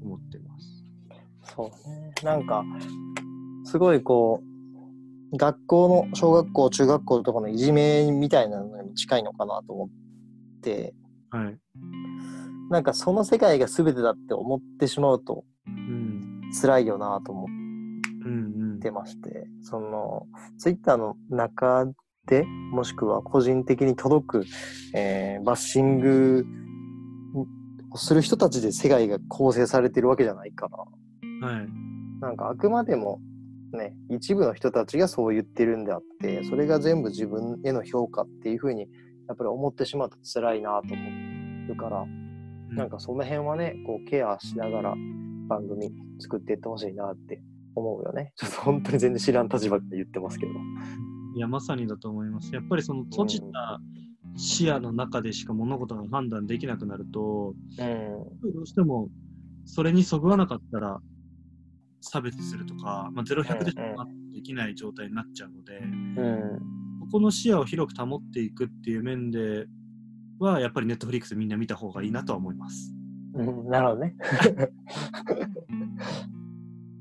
[0.01, 0.72] 思ってます。
[1.43, 2.13] そうね。
[2.23, 2.63] なんか、
[3.65, 4.41] すごいこ
[5.31, 9.89] う、学校の、小学校、中学校とかのいじめみたいなのに近いのかなと思っ
[10.61, 10.93] て、
[11.29, 11.57] はい。
[12.69, 16.41] なんかその世界が全てだって思ってしまうとうん。
[16.59, 18.79] 辛いよなと思っうんうん。
[18.79, 20.27] てまして、その、
[20.57, 21.85] ツイッターの中
[22.25, 24.45] で、もしくは個人的に届く、
[24.93, 26.45] えーバッシング
[27.91, 30.77] をする人たちで世界が構成されてるわけじゃないから、
[31.43, 31.67] はい。
[32.21, 33.19] なんかあくまでも
[33.73, 38.81] ね、一部の人たちがそう言ってるんであって、それが全部自分への評価っていうふうに
[39.27, 42.05] やっぱり思ってしまうと辛いなと思うから、
[42.69, 44.95] なんかその辺はね、こうケアしながら
[45.47, 47.41] 番組作っていってほしいなって
[47.75, 48.31] 思うよね。
[48.35, 50.51] ちょっと本当に全然知らん立場で言ってますけど。
[51.35, 52.53] いや、まさにだと思います。
[52.53, 53.79] やっぱりその閉じた
[54.35, 58.53] 視野の中でしか物事が判断できなくなると、うん。
[58.53, 59.09] どうしても
[59.65, 60.99] それにそぐわなかったら
[62.03, 63.83] 差別するとか、まあ、0100でしか
[64.33, 66.59] できない状態になっちゃうので、うん。
[66.99, 69.67] ここの視野を広く保っていくっていう面で
[70.39, 72.93] は、やっぱり Netflix みんな見た方がいいなとは思います。
[73.35, 74.15] うん、なるほどね。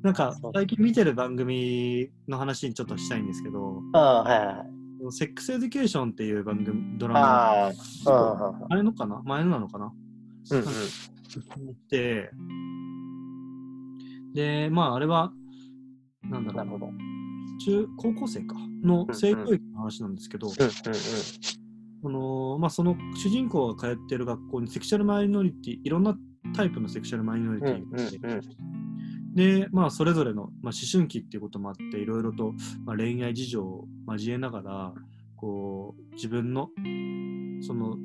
[0.02, 5.12] なんか最近見てる番組の話にちょっとしたいんですけど、ああ、はいはいはい。
[5.12, 9.92] Sex Education っていう番組、ドラマ、ああ、うんあれのかな前のなのかな
[10.50, 10.64] うんうん。
[11.88, 12.30] で、
[14.34, 15.32] で、まああれは、
[16.24, 16.80] なんだろう。
[17.64, 18.56] 中高校生か。
[18.82, 20.52] のうん性教育の話なんですけど、うん
[22.04, 26.16] あのまあ、その主人公が通ってる学校にセクシャルマイノリティいろんな
[26.56, 28.48] タイプのセクシャルマイノリティがいて、
[29.34, 32.52] で、まあ、それぞれの、まあ、思春期っていうこともあって、いろいろと、
[32.84, 34.94] まあ、恋愛事情を交えながら、
[35.42, 36.70] こう、自分の、
[37.66, 37.96] その。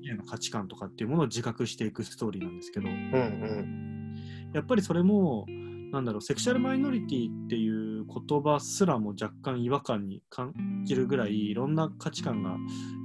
[0.00, 4.14] 家の価値観とかっていうものを自覚していくストーリーなんですけど、うんうん。
[4.54, 5.44] やっぱりそれも、
[5.90, 12.56] なんだろう、セクシャルマイノリティっていう言葉すらも若干違和感に感じるぐらい、いろんな価値観がや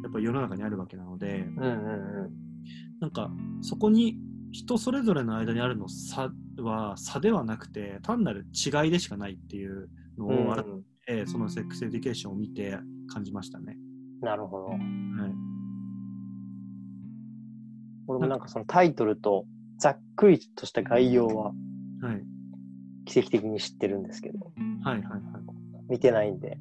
[0.10, 2.44] っぱ世の中にあるわけなので、うんうん
[3.00, 3.30] なんか
[3.62, 4.18] そこに
[4.54, 10.48] 人それぞれの間にあるの差は差ではなくて単なる違いでしかないっていうのうん。
[10.50, 13.78] を改うんめてその Sex Education を見て感じましたね。
[14.22, 14.66] なるほど。
[14.68, 14.80] はい、
[18.08, 19.46] 俺もなんかそのタイトルと
[19.78, 21.54] ざっくりとした概要は
[22.04, 22.24] はい、
[23.06, 24.52] 奇跡的に知ってるんですけど、
[24.84, 25.20] はい、はい、は
[25.90, 26.58] 見てないんで。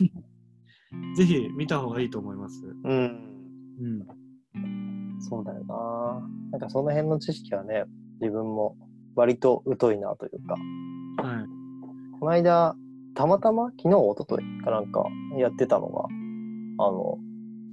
[0.00, 0.10] い。
[1.16, 2.66] ぜひ見た方がいいと思います。
[2.66, 3.30] うん。
[4.54, 5.20] うん。
[5.20, 6.28] そうだよな。
[6.52, 7.84] なんかその辺の知識はね、
[8.20, 8.76] 自分も
[9.14, 10.54] 割と疎いなというか、
[11.22, 11.46] はい。
[12.18, 12.76] この間、
[13.14, 15.04] たまたま昨日、一昨日かなんか
[15.38, 16.04] やってたのが、
[16.84, 17.18] あの、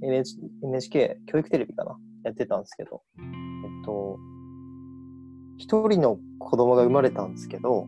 [0.02, 0.24] NH
[0.64, 1.96] NHK 教育テレビかな？
[2.24, 4.18] やってたんですけど、えっと、
[5.56, 7.86] 一人の子供が生まれたんですけど、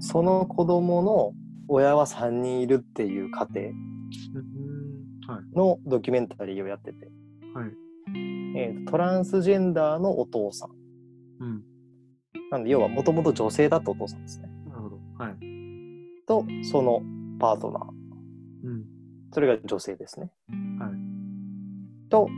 [0.00, 1.32] その子供の
[1.68, 3.72] 親は3人いるっていう家庭。
[5.54, 7.08] のドキュメンタリーをやってて、
[7.54, 7.70] はい。
[8.56, 10.70] えーとトランスジェンダーのお父さん。
[11.40, 11.62] うん。
[12.50, 14.48] なんで、要はもともと女性だったお父さんですね。
[14.68, 14.98] なるほど。
[15.18, 15.63] はい。
[16.26, 17.02] と、その
[17.38, 17.84] パートナー。
[18.64, 18.84] うん。
[19.32, 20.30] それが女性ですね。
[20.78, 22.08] はい。
[22.08, 22.28] と、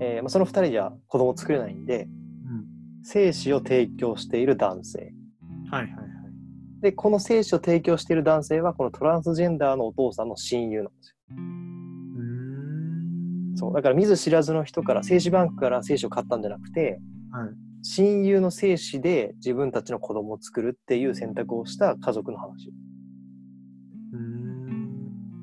[0.00, 2.08] えーまあ、その二人じゃ子供作れないんで、う
[3.00, 3.04] ん。
[3.04, 5.12] 精子を提供している男性。
[5.70, 6.06] はい、はい、はい。
[6.82, 11.16] で、この精子を提供している男性は、このトランスジェンダーのお父さんの親友なんですよ。
[11.30, 11.42] うー
[13.54, 13.56] ん。
[13.56, 13.74] そう。
[13.74, 17.00] だから見ず知らずの人から、精子バンクから精子を買ったんじゃなくて、
[17.32, 17.48] はい。
[17.82, 22.72] 親友の精子で自分たちの子供を作るっていう選択をした家族の話。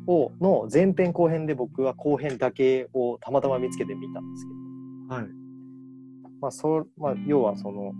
[0.07, 4.51] を、の前編後編で僕は後編だけをたまたま見つけて見たんですけ
[5.09, 5.27] ど、はい。
[6.41, 7.93] まあ、そう、まあ、要はその、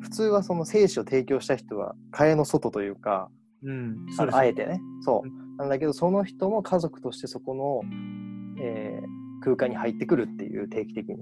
[0.00, 3.30] 普通はその精子を提供した人は蚊帳の外というか、
[3.62, 4.06] うん。
[4.32, 5.56] あえてね、そうう。
[5.56, 11.16] なんだけど、その人も家族としてそこの、えー空間に入ってくるっていう定期的に。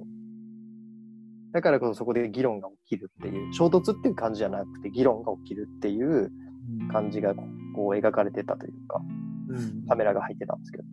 [1.52, 6.30] だからこそそこで議論が起きるっていう、衝突っていう感じじゃなくて議論が起きるっていう
[6.92, 7.42] 感じがこ
[7.76, 9.31] う描かれてたというか、うん。
[9.88, 10.84] カメラが入ってたんですけど、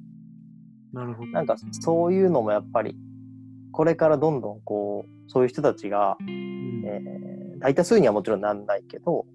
[0.94, 1.32] なるほど。
[1.32, 2.96] なんかそういうのもやっぱり、
[3.72, 9.26] これからどんどんこう、そういう人たちが、うんえー大多数にはもちろんなんないけど、はい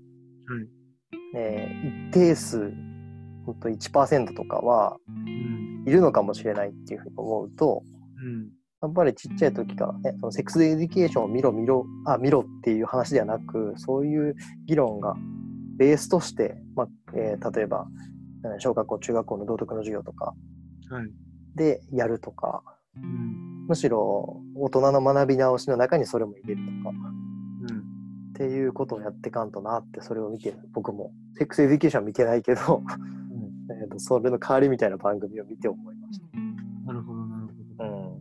[1.37, 2.73] えー一定数、
[3.45, 5.85] 本当1%とかはうん。
[5.87, 7.83] いるのかもしれないっていうふうに思うと、
[8.17, 8.49] うん。
[8.81, 14.35] やっぱりちっちゃい時からね、その Sex Education を見ろ見ろ、あ、見ろっていう話ではなく、そういう
[14.67, 15.15] 議論が
[15.77, 18.14] ベースとして、まあえー例えば、うん
[18.59, 20.35] 小学校、中学校の道徳の授業とか
[20.91, 21.11] はい。
[21.55, 22.63] でやるとか、
[22.97, 23.67] うん。
[23.69, 26.97] むしろ大人の学び直しの中にそれも入れるとか、
[27.71, 27.79] うん。
[27.79, 27.83] っ
[28.35, 30.59] ていうことをやってかんとなって、それを見てる。
[30.73, 32.83] 僕も、 Sex Education は見てないけど、
[33.71, 36.21] えーとそれの代わりみたいな番組を見て思いまし
[36.85, 37.91] なるほど、なるほど。
[37.91, 38.21] うん。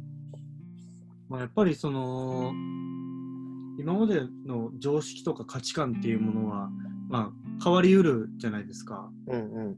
[1.30, 2.54] まあ、やっぱりその、
[3.78, 6.70] 今までの常識とか価値観っていうものは、
[7.10, 9.10] まあ、変わりうるじゃないですか。
[9.28, 9.78] うんうん。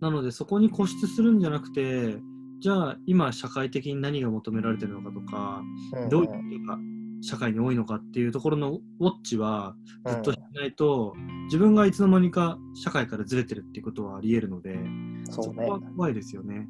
[0.00, 2.18] なので、そこに固執するんじゃなくて、
[2.60, 5.62] じゃあ、今、社会的に何が求められてるのかとか、
[5.94, 6.78] うんどういう人が
[7.20, 9.74] 社会に多いのかっていうところのウォッチは
[10.06, 14.78] ずっとしないと、自分がいつの間にか社会からずれてるっていうことはあり得るので、
[15.30, 15.72] そうねこ。
[15.72, 16.68] は怖いですよね。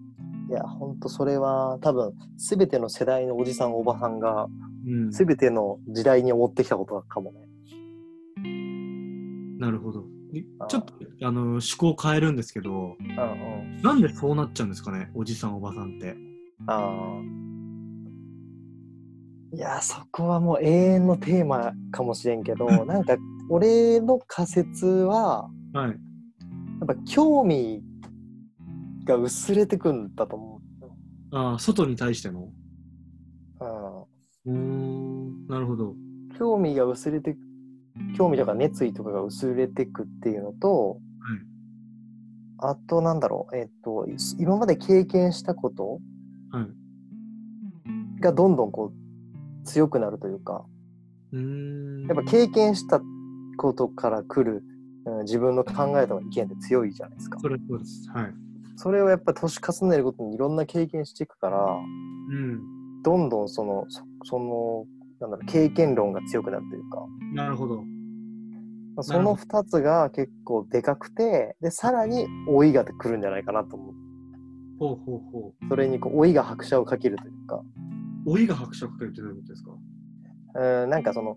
[0.51, 4.47] いや、ほんとそれは多分、すべての世代のおじさん、おばさんが、
[4.87, 5.13] うん。
[5.13, 7.41] すべての時代に思ってきたことかもね。
[9.59, 9.98] なるほど。
[10.69, 13.83] ちょっとあの思考を変えるんですけど、うんうん。
[13.83, 16.17] なんでそうなっちゃうんですかね、おじさん、おばさんって。
[16.67, 17.39] ああ。
[19.57, 23.17] いや、そこはもう永遠のテーマかもしれんけど、 なんか、
[23.49, 25.91] 俺の仮説は、はい。
[25.91, 25.95] や
[26.85, 27.83] っぱ興味
[29.05, 30.61] が薄れてくんだと思
[31.33, 32.51] ああ、外に対しての？
[34.45, 34.53] う。
[34.53, 35.91] ん、なるほど。
[35.91, 36.31] うん。
[36.39, 37.37] 興味が薄れて、
[38.19, 41.49] 興味とか熱意とかが薄れてくっていうのと、はい
[42.61, 44.05] あとなんだろう、えっと、
[44.41, 46.01] 今まで経験したこと
[46.51, 48.21] はい。
[48.21, 50.65] がどんどんこう強くなるというか、
[51.33, 52.07] うーん。
[52.09, 53.01] やっぱ経験した
[53.59, 54.65] ことから来る、
[55.07, 57.39] うん自分の考えとか意見って強いじゃないですか。
[57.41, 58.11] それそうです。
[58.11, 58.35] はい。
[58.77, 63.03] それをやっぱ年重ねるごとにいろんな経験していくから、うん。
[63.05, 64.85] どんどんその、そその、
[65.21, 67.85] なんだろう、経験論が強くなるというか、なるほど。
[69.03, 73.95] その2つが結構でかくて、で、さらに老いが来るんじゃないかなと思う。
[74.79, 75.69] ほうほうほう。
[75.69, 77.63] それにこう老いが拍車をかけるというか、
[78.27, 79.71] 老いが拍車をかけるってどういうことですか？
[80.55, 81.37] うん、なんかその、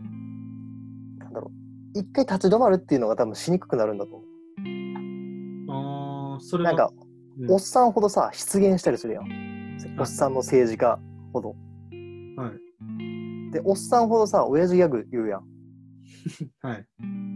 [1.19, 1.51] なんだろ
[1.95, 6.65] う、一回立ち止まるっていうのが多分しにくくなるんだと思ああ、それう。
[6.67, 6.73] は。
[6.73, 7.01] なんか、うん
[7.49, 9.25] おっさんほどさ、出現したりするやん。
[9.97, 10.99] おっさんの政治家
[11.33, 11.55] ほど。
[12.35, 13.51] はい。
[13.51, 15.43] で、おっさんほどさ、親父ギャグ言うやん。
[16.61, 16.85] はい。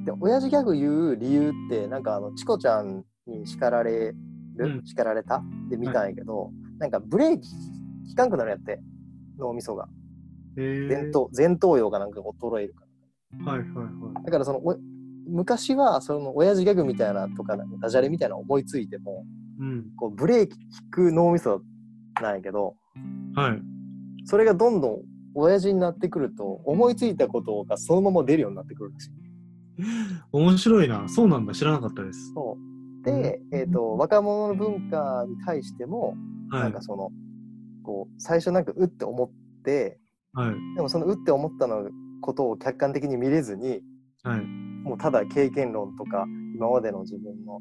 [0.06, 4.16] で、親父ギャグ言う理由って、なんかあの、チコちゃんに叱られる、
[4.58, 5.44] うん叱られた？
[5.70, 7.50] で見たんやけど、なんかブレーキ
[8.10, 8.82] 効かんくなるんやって、
[9.38, 9.88] 脳みそが。
[10.58, 12.86] えー、前頭、前頭葉がなんか衰えるか
[13.46, 13.52] ら。
[13.52, 14.24] はいはいはい。
[14.24, 14.78] だからその、お
[15.28, 19.26] 昔は、その、親父ギャグみたいなとか、ダジャレみたいなの思いついても、
[19.60, 19.88] うん。
[19.98, 21.62] こう、ブレーキ効く脳みそ
[22.22, 22.76] なんやけど、
[23.34, 23.62] はい。
[24.26, 25.02] それがどんどん
[25.36, 29.10] 親父になってくると、思いついたことがそのまま出るようになってくるらしい。
[30.32, 31.08] 面白いな。
[31.08, 31.54] そうなんだ。
[31.54, 32.34] 知らなかったです。
[32.34, 33.06] そう。
[33.06, 36.16] で、えっ、と、若者の文化に対しても、
[36.50, 36.82] はないんか。
[36.82, 37.12] その、
[37.84, 40.00] こう、最初なんか、うって思って、
[40.34, 40.76] はい。
[40.76, 41.90] でもそのうって思ったの
[42.22, 43.82] ことを客観的に見れずに、
[44.24, 44.42] はい。
[44.84, 47.60] もうただ経験論とか、今までの自分の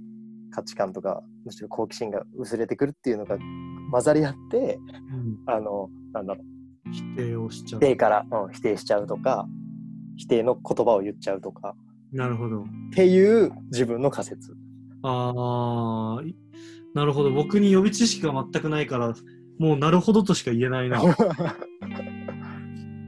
[0.50, 3.36] 価値観とか、むしろ好奇心が薄れてくるっていうのが
[3.90, 4.78] 混ざり合って、
[5.46, 6.53] うん、あの、なんだろう、
[6.94, 7.82] 否定をしちゃう否。
[7.82, 9.46] 定から、うん、否定しちゃうとか、
[10.16, 11.74] 否定の言葉を言っちゃうとか、
[12.12, 12.62] なるほど。
[12.62, 14.54] っていう自分の仮説。
[15.02, 16.36] ああ、い
[16.94, 17.32] なるほど。
[17.32, 19.14] 僕に予備知識が全くないから、
[19.58, 21.00] もうなるほどとしか言えないな。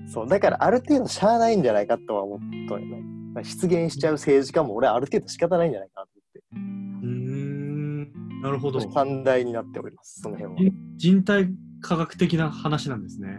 [0.08, 3.00] そう、だからある程度しゃあないんじゃないかとは思ったよね。
[3.32, 6.12] まあ出現しちゃう政治家も俺はある程度仕方ないんじゃないかなと
[6.52, 8.10] うーん。
[8.42, 8.98] なるほど思って、。
[8.98, 10.60] 反対になっております、その辺は。
[10.60, 11.48] 人人体
[11.80, 13.35] 科学的な話なんですね。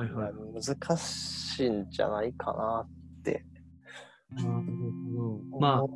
[0.00, 0.02] う。
[0.02, 0.16] うんん。
[0.16, 0.32] はいはい。
[0.54, 3.44] 難しいんじゃないかなって。
[4.32, 5.58] なるほど。
[5.60, 5.88] まあ、うん、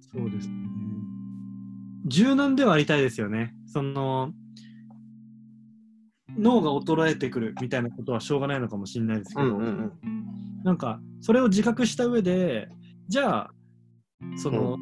[0.00, 0.54] そうですね。
[2.06, 3.54] 柔軟ではありたいですよね。
[3.66, 4.32] その、
[6.38, 10.26] 脳が衰えてくるみたいなことはしょうがないのかもしれないですけど、うんうんうん
[10.62, 12.68] なんか、それを自覚した上で、
[13.08, 13.50] じゃあ、
[14.36, 14.76] その、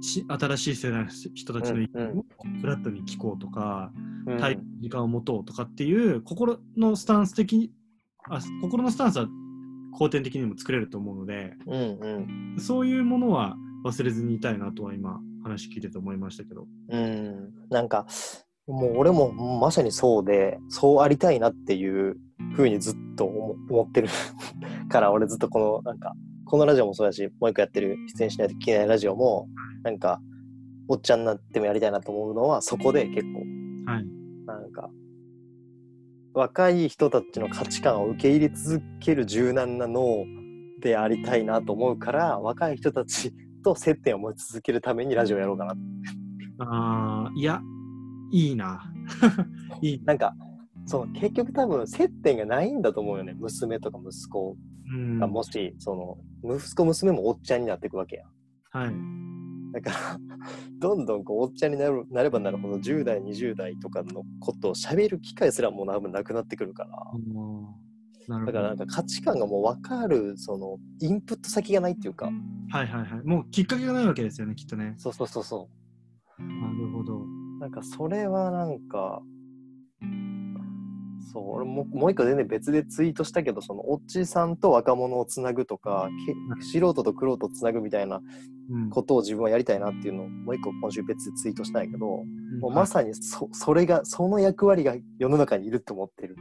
[0.00, 2.24] し新しい世代の人たちの意見を
[2.60, 3.92] フラットに聞こうとか、
[4.26, 4.38] うん。
[4.38, 7.70] 対時間を持とうとかっていう心のスタンス的に
[8.28, 9.28] あ心のスタンスは
[9.92, 11.98] 後天的にも作れると思うのでうん
[12.54, 12.60] うん。
[12.60, 16.66] そういうものは忘れずにいたいなとは今話聞いてて思いましたけど。
[16.90, 18.06] うん、なんか
[18.66, 22.16] もう俺もまさにそうでそうありたいなっていう
[22.54, 24.08] ふうにずっと思思ってる
[24.88, 26.14] から俺ずっとこのなんか
[26.50, 29.46] このラジオもそうだしもう一個やってる出演しないといけないラジオも
[29.84, 30.20] なんか
[30.88, 33.38] おっちゃんになってもやりたいなと思うのはそこで結構。
[33.88, 34.04] はい。
[34.46, 34.90] なんか
[36.34, 40.24] 若い人たちの価値観を受け入れ続ける柔軟な脳
[40.80, 43.32] でありたいなと思うから若い人たち
[43.62, 45.74] と接点を持ち続けるためにラジオやろうかな。
[46.58, 47.60] あーいや
[48.32, 48.92] いいな。
[49.82, 50.34] いい、なんか、
[50.86, 53.34] そう、結局多分接点がないんだと思うよね。
[53.38, 54.56] 娘とか息子
[54.92, 55.18] うん。
[55.18, 58.28] がもし、その、息子娘もおっちゃんになっていくわけやん。
[58.72, 58.94] はい
[59.72, 60.18] だから、
[60.80, 66.90] どんどんこうおっちゃんになるなればなるほど、10代、20代とかのことを喋る機会すらもう多分なくなってくるから。
[66.96, 67.90] あー
[68.28, 72.26] なるほどだからなんか価値観がもう分かる、その、インプット先がないっていうか。
[72.26, 75.68] はいはいはいもうきっかけがないわけですよねきっとねそうそうそうそ
[76.38, 77.26] なるほどう。
[77.58, 79.22] なんかそれはなんか、
[81.32, 86.08] そう、俺ももう一個全然別でツイートしたけど、その、おっちさんと若者をつなぐとか、
[86.58, 88.20] け素人と玄人をつなぐみたいな
[88.70, 92.60] うんことを自分はやりたいなっていうのを、もう一個今週別でツイートしたんやけど、うん。
[92.60, 96.36] もうまさにそそれが、その役割が世の中にいると思ってる。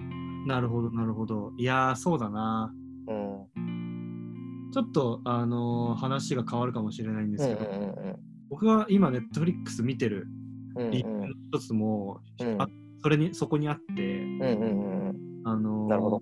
[0.48, 1.52] なるほどなるほど。
[1.58, 2.74] いやーそうだな。
[3.08, 4.72] うん。
[4.72, 8.16] ちょっとあのー話が変わるかもしれないんですうんけど、うん
[8.50, 10.28] 僕が今ネットフリックス見てる
[10.76, 10.92] うんうん。
[10.92, 12.62] 理由の一つも、うん。
[12.62, 12.68] あ
[13.02, 16.22] それにそこにあって、うんうんうんあのーなるほど。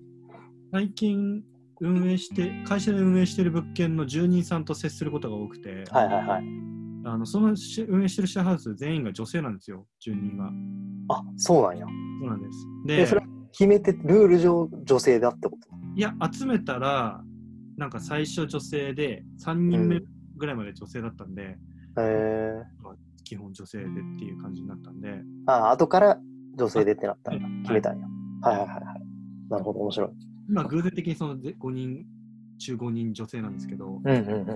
[0.72, 1.42] 最近
[1.80, 6.44] 運営して会社で運営してる物件の住人さんと接することが多くて、はいはいはい。
[7.04, 10.50] あのそのし運営してるシェアハウス全員が女性なんですよ住人が
[11.08, 11.86] あ、そうなんや。
[12.20, 12.66] そうなんです。
[12.86, 13.22] で、でそれ
[13.52, 15.68] 決めて、ルール上女性だってこと？
[15.96, 17.22] いや集めたら
[17.76, 20.00] なんか最初女性で3人目
[20.36, 21.56] ぐらいまで女性だったんで、へ
[21.96, 22.52] え。
[23.24, 25.22] 基本女性でっていう感じになったんで。
[25.46, 26.18] あ、後から
[26.58, 27.40] 女性でってなったんや。
[27.62, 28.06] 決めたんや。
[28.42, 28.84] はいはいはいはい。
[29.48, 30.10] なるほど、面白い。
[30.48, 32.04] 今偶然的にその5人
[32.58, 34.44] 中5人女性なんですけど、うんうんうん。
[34.44, 34.52] こ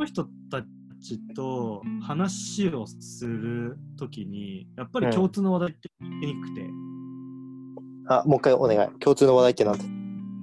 [0.00, 0.62] の人た
[1.02, 6.66] ちと話をするときに、やっぱり共通の話題って言いにくくて、
[8.08, 8.88] あ、もう一回お願い。
[9.00, 9.84] 共通の話題ってなんて？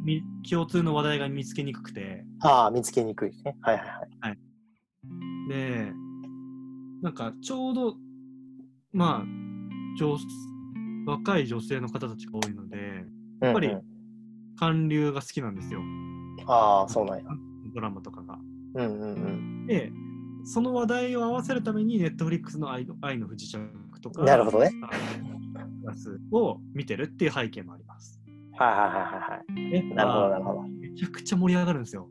[0.04, 3.56] み共通の話題が見つけにくくて、ああ、見つけにくいね。
[3.62, 3.88] はいはい
[4.20, 4.40] はい。
[5.48, 5.92] で、
[7.04, 7.96] なんかちょうど、
[8.92, 9.26] まあ、
[10.00, 10.18] 女
[11.06, 13.06] 若い女性の方たちが多いので、
[13.42, 13.76] やっぱり
[14.58, 15.82] 韓流が好きなんですよ。
[16.48, 17.24] ああ、そうなんや。
[17.74, 18.38] ドラマとかが。
[18.76, 19.68] うんうんうん。
[19.68, 19.92] で、
[20.46, 23.60] その話題を合わせるために、ネットフリックスの愛の愛の不時着
[24.02, 24.72] とか、なるほどね。
[26.32, 28.20] を見てるっていう背景もあります。
[28.58, 29.72] はいはいはいはいはい。
[29.72, 30.62] でなるほどまあなるほど。
[30.64, 32.08] めちゃくちゃ盛り上がるんですよ。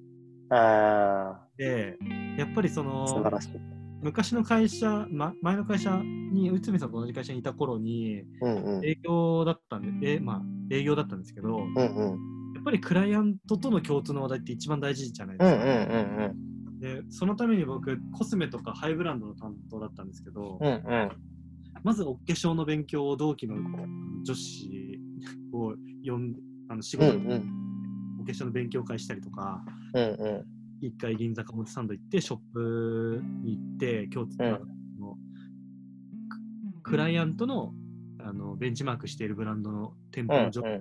[0.51, 1.97] あで、
[2.37, 3.80] やっぱりそあ、素晴のらしい。
[4.03, 6.01] 昔の会社、ま、前の会社
[6.33, 8.85] に内海さんと同じ会社にいた頃にうんうん。
[8.85, 12.55] 営業だったんで、えまあ、営業だったんですけど、うんうん。
[12.55, 15.95] やっぱりクライアントとの共通の話題って一番大事じゃないうんうんですか。
[15.95, 20.67] うんで、そのために僕、コスメとかハイブランドの担当だったんですけど、うん。
[20.67, 21.11] うんうん。
[21.83, 23.57] まずお化粧の勉強を同期の
[24.25, 24.99] 女子
[25.53, 25.75] を
[26.05, 26.41] 呼んで、
[26.71, 27.43] あの仕うんう事でん。
[28.23, 30.47] お化粧の勉強会したりとか、うんう
[30.81, 34.59] 一回銀座か表参道行って、ショップに行って、共通の、
[36.83, 37.73] ククライアントの
[38.23, 40.81] あのベンチマークしているブランドの店舗の情報を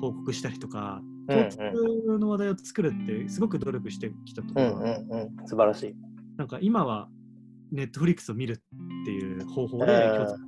[0.00, 1.58] 報告したりとか、うん共通
[2.18, 4.64] の話題を作るってすごく努力してきたとこん。
[4.64, 5.48] うんうんうん。
[5.48, 5.94] 素晴らしい。
[6.36, 7.08] なんか今は
[7.70, 10.38] ネットフリックスを見るっていう方法でうん共通の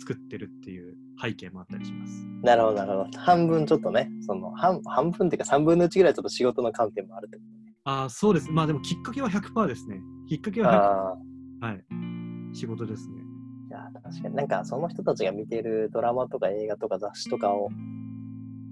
[0.00, 2.26] 作ってるっていう背景もあったりします。
[2.42, 3.18] なるほどなるほど。
[3.18, 8.50] 半分ちょっとね、その半半分っていうか3分の1ぐらいちょっと仕事の観点もあるってこああ、そうです。
[8.50, 10.00] まあでもきっかけは100%ですね。
[10.28, 10.66] きっかけと。
[10.66, 11.66] はああ。
[11.66, 11.72] 100%。
[11.72, 11.84] はい。
[12.52, 13.16] 仕事ですね。
[13.68, 17.70] いや、確かになんかその人たちが見てるドラマとか映画とか雑誌とかを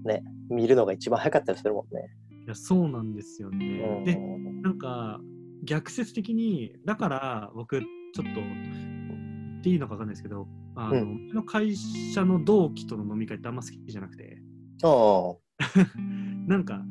[0.05, 2.09] ね、見るのが一番早かったりするもんね。
[2.45, 3.65] いや、そうなんですよね。
[3.65, 4.15] うんで、
[4.61, 5.19] なんか
[5.63, 14.37] 逆説的に、だから僕、ちょっと言っていいのか分かんないですけど、あの、ううちの会社の同期との飲み会ってあんま好きじゃなくて、
[14.83, 15.39] お
[16.47, 16.85] なんか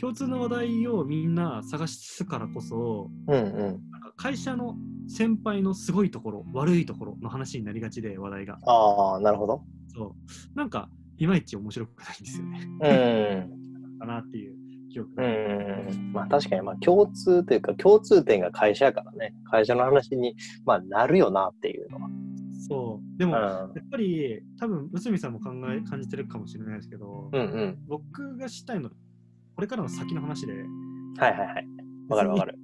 [0.00, 3.90] 共通の話題をみんな探すからこそ、うんうん。
[3.90, 4.74] なんか会社の
[5.08, 8.58] 先輩のすごいところ、悪いところの話になりがちで、話題が。
[8.66, 9.62] ああ、なるほど。
[9.94, 10.14] そ
[10.54, 10.56] う。
[10.56, 10.88] なんか、
[11.18, 12.60] いまいち面白くないんですよね。
[13.90, 13.98] うん。
[13.98, 14.54] かなっていう
[14.90, 15.22] 記憶うが。
[15.22, 16.12] ん。
[16.14, 19.34] まあ確かに、まあ共通というか共通点が会社やからね。
[19.50, 20.34] 会社の話に、
[20.64, 21.98] まあなるよなっていうの
[22.66, 23.18] そう。
[23.18, 23.66] でも、やは。
[23.66, 27.40] っぱり、多分、内海さんも考え、感じてるかもしれないですけど、うん。
[27.40, 27.78] うんうん。
[27.86, 28.90] 僕がしたいの、
[29.60, 31.66] これからの先の話で、はいはいはい。
[32.08, 32.58] わかるわかる。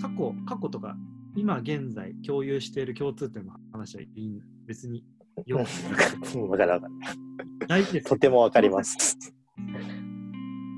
[0.00, 0.94] 過去、過去とか、
[1.34, 5.02] 今現在共有している共通点の話はいいん別に
[5.44, 6.92] よくうんわかるわかる。
[7.66, 9.18] 大事ですとてもわかります。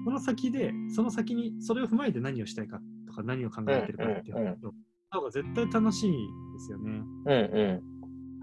[0.07, 4.73] その先で、その先にそれを踏まえて何をしたいかとか何を考えてるかっていううんうんの
[5.11, 7.03] 方が絶対楽しいですよね。
[7.27, 7.83] うんう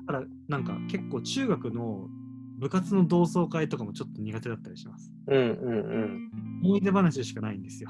[0.05, 2.07] だからなんか結構中学の
[2.57, 5.11] 部活の同窓会とかもちょっと苦手だったりします。
[5.27, 5.33] ん。
[5.33, 6.31] うんうん
[6.63, 7.89] 思い出話しかないんですよ。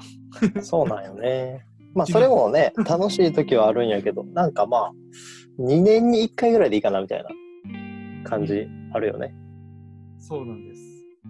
[0.54, 0.62] うん。
[0.62, 1.64] そうなんよね。
[1.94, 4.92] まあそれもね、楽しい時はあるんやけど、なんかまあ、
[5.58, 7.30] 2年に1回ぐらいでいいかなみたいな
[8.24, 9.34] 感じあるよね。
[10.18, 10.82] そうなんです。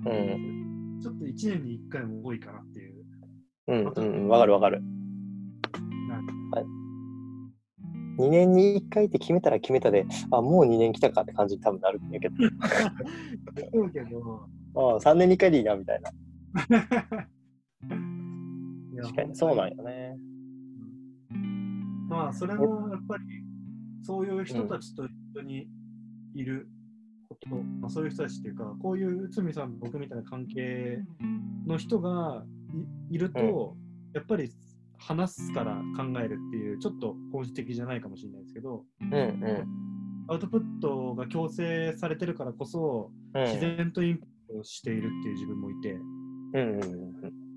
[0.04, 0.98] うん。
[1.00, 3.04] ちょっと1年に1回も多いかなっていう。
[3.68, 4.28] うんうんうん。
[4.28, 4.82] わかるわかる。
[6.08, 6.32] なんか
[8.18, 12.34] 2年に1回って決めたら決めたで、あ、もう2年来たかって感じに多分なるんやけど、
[13.72, 16.10] そうけど、 あ3年に1回でいいなみたいな。
[18.92, 20.18] いや確かにそうなんよね。
[22.08, 23.24] まあ、それもやっぱり、
[24.02, 25.68] そういう人たちと一緒に
[26.34, 26.68] いる
[27.28, 31.04] こと、まあ、そういう人たちっていうか、こういう内海さん、僕みたいな関係
[31.66, 32.44] の人が
[33.10, 33.76] いいると、
[34.14, 34.50] やっぱり
[34.98, 39.66] 話すから考えるっていう、ちょっと本質的じゃないかもしれないですけど、うんう
[40.30, 43.38] アウトプットが強制されてるからこそ、ん。
[43.38, 47.48] うん自然とインプットをしているっていう自分もいて、やうんうん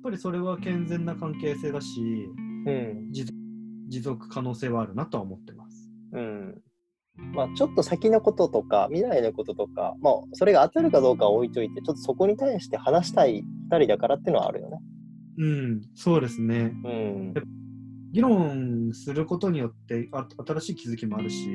[0.00, 2.00] っぱりそれは健全な関係性だし、
[2.66, 3.12] うん。
[3.12, 5.90] 持続可能性はあるなとは思ってます。
[6.12, 6.62] うん。
[7.34, 14.78] まあちょっと先のこととか未来のこととか、まあそれが当たるかどうかは置いといて、ちょっとそこに対して話したい2人だからっていうのはあるよね。
[15.40, 16.72] うん、そうですね。
[16.84, 17.34] うん。
[18.12, 21.48] 議論することによってあ新しい気づきもあるし、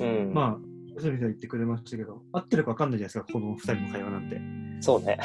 [0.00, 0.34] うん。
[0.34, 4.40] まあ、吉見さん言ってくれましたけど、合ってるか分かんないじゃないですか、この2人の会話なんて。
[4.80, 5.18] そうね。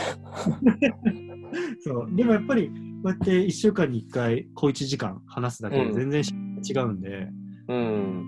[1.80, 2.74] そうでもやっぱり、こ
[3.06, 7.30] うやって1週間に1回、小1時間話すだけで全然違うんで、
[7.70, 8.26] うん。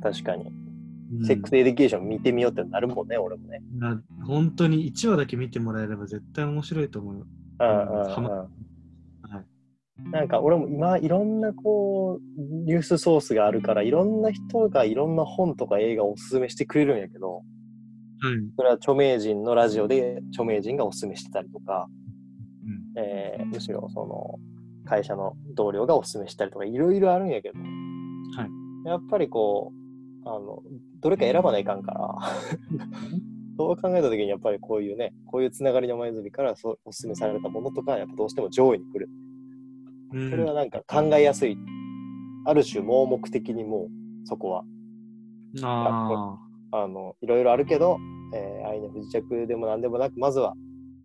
[0.00, 0.65] 確かに。
[1.12, 3.60] うんセックス・エデュケーション見てみようってなるもんね、俺もね。
[3.78, 7.26] な本当に1話だけ見てもらえれば絶対面白いと思うよ。
[7.60, 10.10] うんうんはまうん。
[10.10, 17.42] なんか俺も今いろんなこうニュースソースがあるからいろんな人がいろんな本とか映画をおすすめしてくれるんやけど
[18.56, 21.86] それは著名人のラジオで著名人がおすすめしてたりとか、
[22.96, 24.38] うんえーむしろその
[24.84, 27.64] 会社の同僚がおすすめしたりとかいろいろあるんやけど、は
[28.44, 28.48] い
[28.86, 29.72] やっぱりこ
[30.24, 30.62] うあの
[31.00, 32.18] どれか選ばないかんから。
[33.58, 39.08] そう考えた時にやっぱりこういうねこういうつながりの前積からそうおすすめされたものとかやっぱどうしても上位に来る。
[40.12, 40.30] うん。
[40.30, 41.56] それはなんか考えやすい。
[42.44, 44.64] ある種盲目的にもうそこは。
[45.62, 46.38] あ
[46.72, 47.98] あのいろいろあるけど、
[48.34, 50.54] えー愛の不時着でも何でもなくまずは、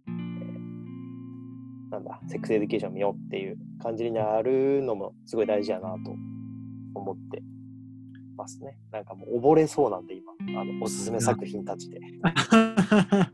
[0.08, 6.16] えーなんだセックスエデュケーション見ようっていう感じになるのもすごい大事やなと
[6.96, 7.44] 思って
[8.42, 13.32] ますねなんかもう溺れそうなんで今あのおすすめ作品たちであ。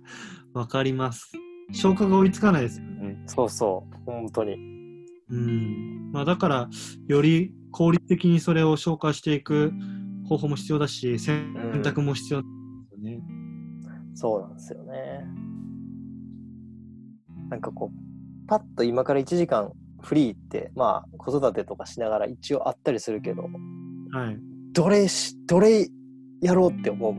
[0.53, 1.31] わかります。
[1.71, 3.21] 消化が追いつかないですよね。
[3.25, 4.55] そうそう本当に
[5.29, 6.11] うん。
[6.11, 6.69] まあだから、
[7.07, 9.73] より効率的にそれを消化していく
[10.27, 12.47] 方法も必要だし、選択も必要で
[12.89, 13.21] すよね。
[14.15, 15.23] そうなんですよね
[17.51, 23.43] なんかこうパッと今から1時間フリーってまあ子育てとかしながら一応あったりするけど
[24.11, 24.56] はい。
[24.77, 25.89] どれし、どれ
[26.39, 27.15] やろうって思う。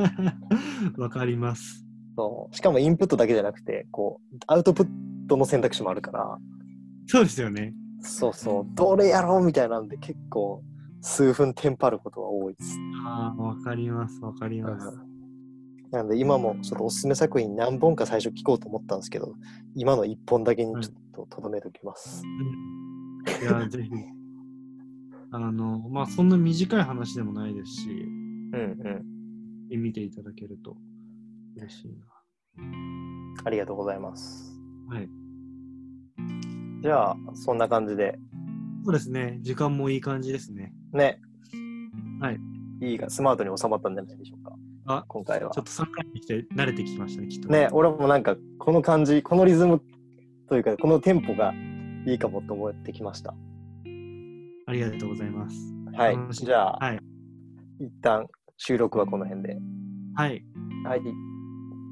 [0.98, 1.84] わかります。
[2.16, 4.88] そうしかもインプットだけじゃなくて、こう、アウトプッ
[5.28, 6.38] トの選択肢もあるから、
[7.06, 7.74] そうですよね。
[8.00, 10.62] そうそう、どれやろうみたいなんで結構、
[11.02, 12.78] 数分テンパることが多いです。
[13.04, 14.18] ああ、わかります。
[14.22, 14.90] わかります。
[15.90, 19.34] なので今もちょっとおすすめ作品何本か最初聞こうと思ったんですけど、
[19.74, 22.22] 今の1本だけにちょっととどめておきます。
[23.42, 23.90] いや、ぜひ。
[25.36, 28.78] あの、まあ、そんな短い話でもないですし、うん
[29.72, 29.82] うん。
[29.82, 30.76] 見ていただけると
[31.56, 31.94] 嬉しい
[33.44, 34.56] ありがとうございます。
[34.88, 34.94] な。
[34.94, 35.08] はい。
[36.82, 38.16] じゃあ、そんな感じで、
[38.84, 39.38] そうですね。
[39.40, 40.72] 時間もいい感じですね。
[40.92, 41.18] ね。
[42.20, 42.38] はい。
[42.80, 44.54] いいがスマートに収まったんじゃないでしょうか。
[44.86, 45.62] あ、今回はちょ。
[45.62, 47.48] っと3回に来て慣れてきましたね、きっと。
[47.48, 49.82] ね、俺もなんかこの感じ、このリズム
[50.48, 51.52] というか、このテンポが
[52.06, 53.34] いいかもと思ってきました。
[54.66, 55.56] ありがとうございます。
[55.96, 56.98] はいじゃあ、はい。
[57.78, 59.56] 一旦収録はこの辺で。
[60.16, 60.42] はい。
[60.84, 61.00] はい。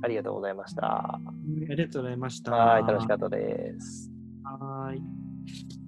[0.04, 0.86] ありがとうございました。
[0.86, 1.20] あ
[1.56, 2.52] りがとうございました。
[2.52, 4.10] はい、楽しかったです。
[4.44, 5.81] はーい。